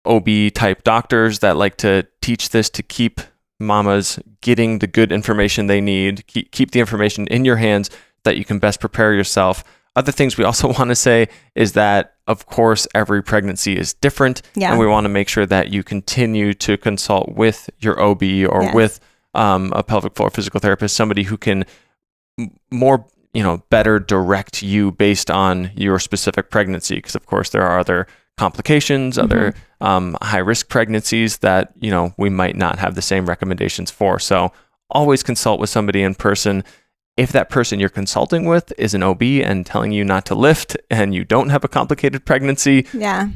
OB 0.05 0.53
type 0.55 0.83
doctors 0.83 1.39
that 1.41 1.57
like 1.57 1.77
to 1.77 2.07
teach 2.21 2.51
this 2.51 2.69
to 2.71 2.83
keep 2.83 3.21
mamas 3.61 4.19
getting 4.41 4.81
the 4.81 4.87
good 4.87 5.13
information 5.13 5.67
they 5.67 5.81
need, 5.81 6.27
keep, 6.27 6.51
keep 6.51 6.73
the 6.73 6.81
information 6.81 7.27
in 7.29 7.45
your 7.45 7.57
hands 7.57 7.91
that 8.25 8.37
you 8.37 8.45
can 8.45 8.59
best 8.59 8.81
prepare 8.81 9.15
yourself. 9.15 9.63
Other 9.95 10.13
things 10.13 10.37
we 10.37 10.45
also 10.45 10.69
want 10.79 10.89
to 10.89 10.97
say 10.97 11.29
is 11.55 11.73
that, 11.73 12.12
of 12.27 12.47
course, 12.47 12.87
every 12.95 13.23
pregnancy 13.23 13.77
is 13.77 13.95
different. 13.95 14.43
Yeah. 14.55 14.71
And 14.71 14.79
we 14.79 14.87
want 14.87 15.05
to 15.05 15.09
make 15.09 15.29
sure 15.29 15.47
that 15.47 15.73
you 15.73 15.83
continue 15.83 16.55
to 16.55 16.77
consult 16.77 17.31
with 17.31 17.69
your 17.81 18.01
OB 18.01 18.23
or 18.23 18.63
yes. 18.63 18.75
with 18.75 19.01
um, 19.35 19.73
a 19.75 19.83
pelvic 19.83 20.15
floor 20.15 20.31
physical 20.31 20.61
therapist, 20.61 20.95
somebody 20.95 21.25
who 21.25 21.37
can 21.37 21.65
more 22.71 23.07
you 23.35 23.43
know 23.43 23.63
better 23.71 23.99
direct 23.99 24.63
you 24.63 24.93
based 24.93 25.31
on 25.31 25.71
your 25.75 25.99
specific 25.99 26.51
pregnancy 26.51 26.97
because 26.97 27.15
of 27.15 27.27
course 27.27 27.51
there 27.51 27.63
are 27.63 27.79
other 27.79 28.07
complications 28.37 29.17
mm-hmm. 29.17 29.25
other 29.25 29.55
um, 29.81 30.17
high 30.23 30.39
risk 30.39 30.69
pregnancies 30.69 31.39
that 31.39 31.73
you 31.81 31.91
know 31.91 32.15
we 32.17 32.31
might 32.31 32.57
not 32.57 32.79
have 32.79 32.95
the 32.95 33.03
same 33.03 33.27
recommendations 33.27 33.91
for 33.91 34.19
so 34.19 34.53
always 34.91 35.23
consult 35.23 35.61
with 35.61 35.71
somebody 35.71 36.03
in 36.03 36.15
person 36.15 36.63
if 37.17 37.33
that 37.33 37.51
person 37.51 37.79
you're 37.79 37.89
consulting 37.89 38.47
with 38.47 38.73
is 38.79 38.95
an 38.95 39.03
OB 39.03 39.23
and 39.23 39.67
telling 39.67 39.93
you 39.93 40.05
not 40.05 40.25
to 40.27 40.35
lift 40.35 40.77
and 40.91 41.15
you 41.15 41.25
don't 41.25 41.51
have 41.51 41.65
a 41.65 41.69
complicated 41.69 42.25
pregnancy 42.25 42.87
yeah 42.93 43.29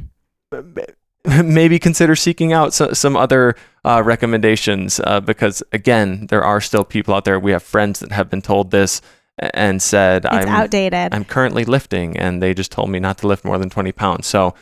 maybe 1.45 1.79
consider 1.79 2.15
seeking 2.15 2.53
out 2.53 2.73
so, 2.73 2.93
some 2.93 3.17
other 3.17 3.55
uh, 3.85 4.03
recommendations 4.05 5.01
uh, 5.01 5.21
because 5.21 5.63
again 5.73 6.27
there 6.29 6.45
are 6.45 6.61
still 6.61 6.85
people 6.85 7.15
out 7.15 7.25
there 7.25 7.39
we 7.39 7.53
have 7.53 7.63
friends 7.63 8.01
that 8.01 8.13
have 8.13 8.31
been 8.31 8.43
told 8.43 8.71
this 8.71 9.01
and 9.39 9.83
said 9.83 10.25
it's 10.25 10.35
I'm 10.35 10.49
outdated. 10.49 11.15
I'm 11.15 11.25
currently 11.25 11.65
lifting 11.65 12.17
and 12.17 12.43
they 12.43 12.55
just 12.55 12.73
told 12.73 12.91
me 12.91 12.99
not 12.99 13.19
to 13.19 13.27
lift 13.27 13.45
more 13.45 13.59
than 13.59 13.71
20 13.71 13.93
pounds. 13.93 14.27
So 14.27 14.55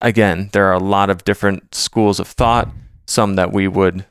again, 0.00 0.50
there 0.52 0.66
are 0.66 0.74
a 0.74 0.78
lot 0.78 1.10
of 1.10 1.24
different 1.24 1.74
schools 1.74 2.18
of 2.18 2.26
thought, 2.28 2.68
some 3.06 3.36
that 3.36 3.52
we 3.52 3.68
would 3.68 4.04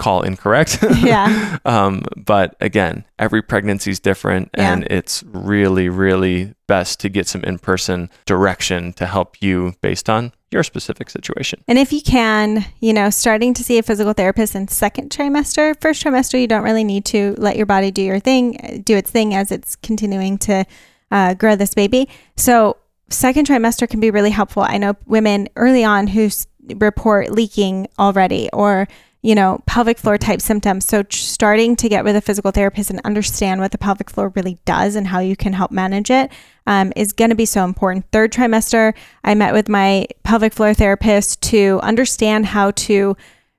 call 0.00 0.22
incorrect. 0.22 0.78
yeah. 0.98 1.58
um, 1.66 2.02
but 2.16 2.56
again, 2.60 3.04
every 3.18 3.42
pregnancy 3.42 3.90
is 3.90 4.00
different 4.00 4.48
yeah. 4.56 4.72
and 4.72 4.86
it's 4.90 5.22
really, 5.24 5.90
really 5.90 6.54
best 6.66 7.00
to 7.00 7.10
get 7.10 7.28
some 7.28 7.44
in 7.44 7.58
person 7.58 8.08
direction 8.24 8.94
to 8.94 9.06
help 9.06 9.40
you 9.42 9.74
based 9.82 10.08
on 10.08 10.32
your 10.50 10.62
specific 10.62 11.10
situation. 11.10 11.62
And 11.68 11.78
if 11.78 11.92
you 11.92 12.00
can, 12.00 12.64
you 12.80 12.94
know, 12.94 13.10
starting 13.10 13.52
to 13.54 13.62
see 13.62 13.76
a 13.76 13.82
physical 13.82 14.14
therapist 14.14 14.54
in 14.54 14.68
second 14.68 15.10
trimester, 15.10 15.78
first 15.80 16.02
trimester, 16.02 16.40
you 16.40 16.48
don't 16.48 16.64
really 16.64 16.82
need 16.82 17.04
to 17.06 17.34
let 17.36 17.56
your 17.56 17.66
body 17.66 17.90
do 17.90 18.02
your 18.02 18.18
thing, 18.18 18.82
do 18.84 18.96
its 18.96 19.10
thing 19.10 19.34
as 19.34 19.52
it's 19.52 19.76
continuing 19.76 20.38
to 20.38 20.64
uh, 21.10 21.34
grow 21.34 21.56
this 21.56 21.74
baby. 21.74 22.08
So, 22.36 22.78
second 23.10 23.46
trimester 23.46 23.88
can 23.88 24.00
be 24.00 24.10
really 24.10 24.30
helpful. 24.30 24.62
I 24.62 24.78
know 24.78 24.94
women 25.04 25.48
early 25.56 25.84
on 25.84 26.06
who 26.06 26.30
report 26.76 27.32
leaking 27.32 27.88
already 27.98 28.48
or 28.52 28.88
you 29.22 29.34
know, 29.34 29.62
pelvic 29.66 29.98
floor 29.98 30.16
type 30.16 30.40
symptoms. 30.40 30.86
So, 30.86 31.04
starting 31.10 31.76
to 31.76 31.88
get 31.88 32.04
with 32.04 32.16
a 32.16 32.20
physical 32.20 32.50
therapist 32.50 32.90
and 32.90 33.00
understand 33.04 33.60
what 33.60 33.72
the 33.72 33.78
pelvic 33.78 34.10
floor 34.10 34.32
really 34.34 34.58
does 34.64 34.96
and 34.96 35.06
how 35.06 35.18
you 35.18 35.36
can 35.36 35.52
help 35.52 35.70
manage 35.70 36.10
it 36.10 36.30
um, 36.66 36.92
is 36.96 37.12
going 37.12 37.30
to 37.30 37.36
be 37.36 37.46
so 37.46 37.64
important. 37.64 38.06
Third 38.12 38.32
trimester, 38.32 38.94
I 39.22 39.34
met 39.34 39.52
with 39.52 39.68
my 39.68 40.06
pelvic 40.22 40.52
floor 40.52 40.72
therapist 40.72 41.42
to 41.42 41.80
understand 41.82 42.46
how 42.46 42.70
to 42.72 43.16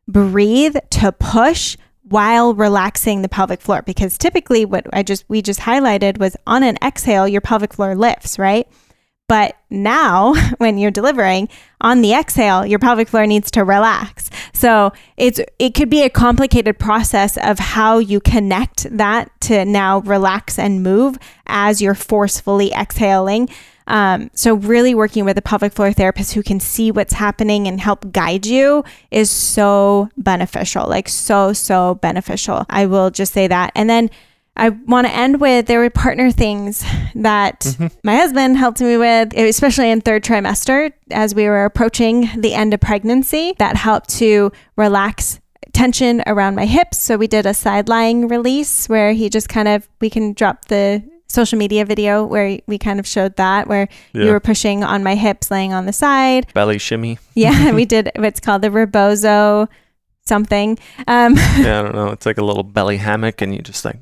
breathe, 0.08 0.78
to 0.92 1.12
push 1.12 1.78
while 2.04 2.54
relaxing 2.54 3.22
the 3.22 3.30
pelvic 3.30 3.62
floor 3.62 3.82
because 3.82 4.18
typically 4.18 4.66
what 4.66 4.86
I 4.92 5.02
just 5.02 5.24
we 5.30 5.42
just 5.42 5.62
highlighted 5.62 6.18
was 6.18 6.36
on 6.46 6.62
an 6.62 6.78
exhale 6.84 7.28
your 7.28 7.42
pelvic 7.42 7.74
floor 7.74 7.96
lifts, 7.96 8.38
right? 8.38 8.68
But 9.32 9.56
now, 9.70 10.34
when 10.58 10.78
you're 10.78 10.92
delivering 10.92 11.48
on 11.80 12.02
the 12.02 12.12
exhale, 12.12 12.66
your 12.66 12.80
pelvic 12.80 13.08
floor 13.08 13.26
needs 13.26 13.50
to 13.52 13.64
relax. 13.64 14.30
So 14.52 14.92
it's 15.16 15.40
it 15.58 15.74
could 15.74 15.90
be 15.90 16.02
a 16.02 16.10
complicated 16.10 16.78
process 16.78 17.38
of 17.38 17.58
how 17.58 18.00
you 18.00 18.20
connect 18.20 18.86
that 18.98 19.32
to 19.42 19.64
now 19.64 20.00
relax 20.00 20.60
and 20.60 20.84
move 20.84 21.18
as 21.48 21.82
you're 21.82 21.96
forcefully 21.96 22.74
exhaling. 22.74 23.48
Um, 23.88 24.32
so 24.34 24.56
really 24.56 24.94
working 24.94 25.24
with 25.24 25.38
a 25.38 25.42
pelvic 25.42 25.72
floor 25.72 25.94
therapist 25.94 26.34
who 26.34 26.44
can 26.44 26.60
see 26.60 26.92
what's 26.92 27.14
happening 27.14 27.70
and 27.70 27.80
help 27.80 28.12
guide 28.12 28.46
you 28.46 28.84
is 29.12 29.32
so 29.32 30.10
beneficial, 30.18 30.90
like 30.90 31.08
so 31.08 31.54
so 31.54 31.96
beneficial. 31.96 32.66
I 32.70 32.86
will 32.86 33.10
just 33.10 33.32
say 33.32 33.48
that, 33.48 33.72
and 33.76 33.90
then 33.90 34.10
I 34.56 34.70
want 34.70 35.08
to 35.08 35.14
end 35.14 35.40
with 35.40 35.66
there 35.68 35.80
were 35.80 35.90
partner 35.90 36.32
things 36.32 36.84
that 37.16 37.62
mm-hmm. 37.62 37.88
my 38.04 38.16
husband 38.16 38.58
helped 38.58 38.82
me 38.82 38.98
with, 38.98 39.34
especially 39.36 39.90
in 39.90 40.02
third 40.02 40.24
trimester 40.24 40.92
as 41.10 41.34
we 41.34 41.46
were 41.46 41.66
approaching 41.66 42.30
the 42.38 42.54
end 42.54 42.74
of 42.74 42.80
pregnancy, 42.80 43.54
that 43.60 43.78
helped 43.78 44.10
to 44.18 44.52
relax 44.76 45.40
tension 45.74 46.22
around 46.28 46.56
my 46.56 46.66
hips. 46.66 47.00
So 47.00 47.18
we 47.18 47.28
did 47.28 47.46
a 47.46 47.54
side 47.54 47.88
lying 47.88 48.28
release 48.28 48.90
where 48.90 49.14
he 49.14 49.30
just 49.30 49.48
kind 49.48 49.68
of, 49.68 49.88
we 50.02 50.10
can 50.10 50.34
drop 50.34 50.66
the 50.66 51.04
social 51.28 51.58
media 51.58 51.86
video 51.86 52.26
where 52.26 52.60
we 52.68 52.78
kind 52.78 53.00
of 53.00 53.08
showed 53.08 53.38
that 53.38 53.68
where 53.68 53.88
yeah. 54.14 54.26
you 54.26 54.32
were 54.32 54.40
pushing 54.42 54.84
on 54.84 55.02
my 55.02 55.16
hips 55.16 55.50
laying 55.50 55.72
on 55.72 55.86
the 55.86 55.94
side 55.94 56.46
belly 56.54 56.78
shimmy 56.78 57.18
yeah 57.36 57.72
we 57.74 57.86
did 57.86 58.12
what's 58.18 58.42
called 58.42 58.62
the 58.62 58.70
rebozo 58.70 59.66
something 60.26 60.78
um 61.08 61.36
yeah 61.36 61.80
i 61.80 61.82
don't 61.82 61.96
know 61.96 62.10
it's 62.10 62.26
like 62.26 62.38
a 62.38 62.44
little 62.44 62.64
belly 62.64 62.98
hammock 62.98 63.42
and 63.42 63.56
you 63.56 63.62
just 63.62 63.86
like 63.86 63.98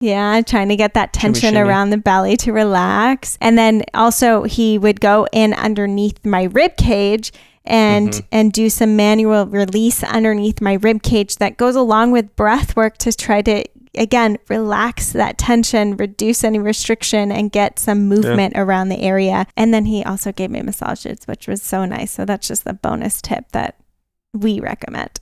yeah, 0.00 0.42
trying 0.42 0.68
to 0.68 0.76
get 0.76 0.94
that 0.94 1.12
tension 1.12 1.40
shimmy, 1.40 1.56
shimmy. 1.56 1.68
around 1.68 1.90
the 1.90 1.96
belly 1.96 2.36
to 2.38 2.52
relax. 2.52 3.38
And 3.40 3.56
then 3.56 3.82
also 3.94 4.42
he 4.42 4.78
would 4.78 5.00
go 5.00 5.26
in 5.32 5.54
underneath 5.54 6.24
my 6.24 6.44
rib 6.44 6.76
cage 6.76 7.32
and 7.64 8.10
mm-hmm. 8.10 8.26
and 8.30 8.52
do 8.52 8.68
some 8.68 8.94
manual 8.94 9.46
release 9.46 10.04
underneath 10.04 10.60
my 10.60 10.74
rib 10.74 11.02
cage 11.02 11.36
that 11.36 11.56
goes 11.56 11.74
along 11.74 12.12
with 12.12 12.36
breath 12.36 12.76
work 12.76 12.98
to 12.98 13.12
try 13.12 13.42
to 13.42 13.64
again 13.96 14.36
relax 14.48 15.12
that 15.12 15.38
tension, 15.38 15.96
reduce 15.96 16.44
any 16.44 16.58
restriction 16.58 17.32
and 17.32 17.50
get 17.50 17.78
some 17.78 18.06
movement 18.06 18.52
yeah. 18.54 18.60
around 18.60 18.90
the 18.90 19.00
area. 19.00 19.46
And 19.56 19.72
then 19.72 19.86
he 19.86 20.04
also 20.04 20.30
gave 20.30 20.50
me 20.50 20.60
massages, 20.60 21.20
which 21.24 21.48
was 21.48 21.62
so 21.62 21.86
nice. 21.86 22.12
So 22.12 22.24
that's 22.26 22.46
just 22.46 22.64
the 22.64 22.74
bonus 22.74 23.22
tip 23.22 23.50
that 23.52 23.76
we 24.34 24.60
recommend. 24.60 25.20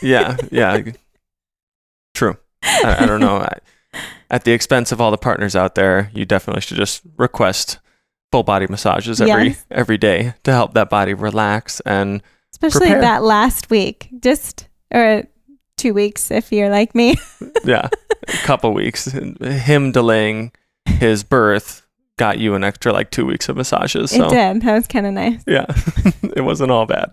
yeah, 0.00 0.36
yeah. 0.52 0.80
True. 2.14 2.36
I, 2.62 2.98
I 3.00 3.06
don't 3.06 3.20
know. 3.20 3.38
I, 3.38 3.58
at 4.32 4.44
the 4.44 4.52
expense 4.52 4.90
of 4.90 5.00
all 5.00 5.10
the 5.10 5.18
partners 5.18 5.54
out 5.54 5.74
there, 5.74 6.10
you 6.14 6.24
definitely 6.24 6.62
should 6.62 6.78
just 6.78 7.02
request 7.18 7.78
full 8.32 8.42
body 8.42 8.66
massages 8.66 9.20
every 9.20 9.48
yes. 9.48 9.64
every 9.70 9.98
day 9.98 10.32
to 10.42 10.50
help 10.50 10.72
that 10.72 10.88
body 10.88 11.12
relax 11.12 11.80
and 11.80 12.22
especially 12.50 12.86
prepare. 12.86 13.02
that 13.02 13.22
last 13.22 13.68
week, 13.68 14.08
just 14.20 14.68
or 14.92 15.24
two 15.76 15.92
weeks 15.92 16.30
if 16.30 16.50
you're 16.50 16.70
like 16.70 16.94
me. 16.94 17.16
yeah, 17.64 17.88
a 18.26 18.32
couple 18.44 18.72
weeks. 18.72 19.04
Him 19.12 19.92
delaying 19.92 20.50
his 20.86 21.22
birth 21.22 21.86
got 22.16 22.38
you 22.38 22.54
an 22.54 22.64
extra 22.64 22.92
like 22.92 23.10
two 23.10 23.26
weeks 23.26 23.50
of 23.50 23.56
massages. 23.56 24.10
So. 24.12 24.26
It 24.26 24.30
did. 24.30 24.62
That 24.62 24.74
was 24.74 24.86
kind 24.86 25.06
of 25.06 25.12
nice. 25.12 25.44
Yeah, 25.46 25.66
it 26.34 26.42
wasn't 26.42 26.70
all 26.70 26.86
bad. 26.86 27.12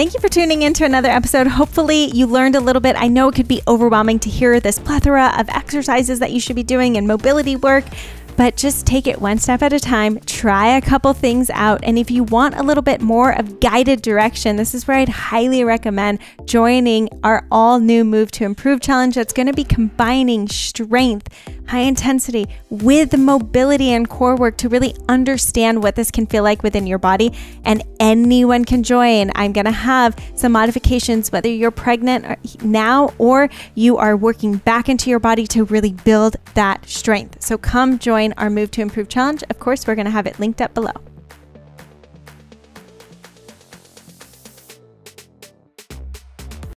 Thank 0.00 0.14
you 0.14 0.20
for 0.20 0.30
tuning 0.30 0.62
in 0.62 0.72
to 0.72 0.86
another 0.86 1.10
episode. 1.10 1.46
Hopefully, 1.46 2.06
you 2.06 2.26
learned 2.26 2.56
a 2.56 2.60
little 2.60 2.80
bit. 2.80 2.96
I 2.96 3.08
know 3.08 3.28
it 3.28 3.34
could 3.34 3.46
be 3.46 3.60
overwhelming 3.68 4.18
to 4.20 4.30
hear 4.30 4.58
this 4.58 4.78
plethora 4.78 5.34
of 5.38 5.50
exercises 5.50 6.20
that 6.20 6.32
you 6.32 6.40
should 6.40 6.56
be 6.56 6.62
doing 6.62 6.96
and 6.96 7.06
mobility 7.06 7.54
work 7.54 7.84
but 8.40 8.56
just 8.56 8.86
take 8.86 9.06
it 9.06 9.20
one 9.20 9.36
step 9.36 9.60
at 9.60 9.70
a 9.70 9.78
time. 9.78 10.18
Try 10.20 10.74
a 10.74 10.80
couple 10.80 11.12
things 11.12 11.50
out. 11.50 11.78
And 11.82 11.98
if 11.98 12.10
you 12.10 12.24
want 12.24 12.54
a 12.54 12.62
little 12.62 12.82
bit 12.82 13.02
more 13.02 13.38
of 13.38 13.60
guided 13.60 14.00
direction, 14.00 14.56
this 14.56 14.74
is 14.74 14.88
where 14.88 14.96
I'd 14.96 15.10
highly 15.10 15.62
recommend 15.62 16.20
joining 16.46 17.10
our 17.22 17.46
all 17.50 17.80
new 17.80 18.02
Move 18.02 18.30
to 18.30 18.44
Improve 18.44 18.80
challenge 18.80 19.14
that's 19.14 19.34
going 19.34 19.48
to 19.48 19.52
be 19.52 19.62
combining 19.62 20.48
strength, 20.48 21.28
high 21.68 21.80
intensity 21.80 22.48
with 22.70 23.14
mobility 23.14 23.90
and 23.90 24.08
core 24.08 24.36
work 24.36 24.56
to 24.56 24.70
really 24.70 24.96
understand 25.06 25.82
what 25.82 25.94
this 25.94 26.10
can 26.10 26.24
feel 26.24 26.42
like 26.42 26.62
within 26.62 26.86
your 26.86 26.98
body. 26.98 27.34
And 27.66 27.84
anyone 28.00 28.64
can 28.64 28.82
join. 28.82 29.30
I'm 29.34 29.52
going 29.52 29.66
to 29.66 29.70
have 29.70 30.16
some 30.34 30.52
modifications, 30.52 31.30
whether 31.30 31.50
you're 31.50 31.70
pregnant 31.70 32.64
now 32.64 33.12
or 33.18 33.50
you 33.74 33.98
are 33.98 34.16
working 34.16 34.56
back 34.56 34.88
into 34.88 35.10
your 35.10 35.20
body 35.20 35.46
to 35.48 35.64
really 35.64 35.92
build 35.92 36.36
that 36.54 36.88
strength. 36.88 37.42
So 37.42 37.58
come 37.58 37.98
join 38.30 38.42
our 38.42 38.50
Move 38.50 38.70
to 38.72 38.80
Improve 38.80 39.08
challenge. 39.08 39.42
Of 39.50 39.58
course, 39.58 39.86
we're 39.86 39.94
going 39.94 40.06
to 40.06 40.10
have 40.10 40.26
it 40.26 40.38
linked 40.38 40.60
up 40.60 40.74
below. 40.74 40.92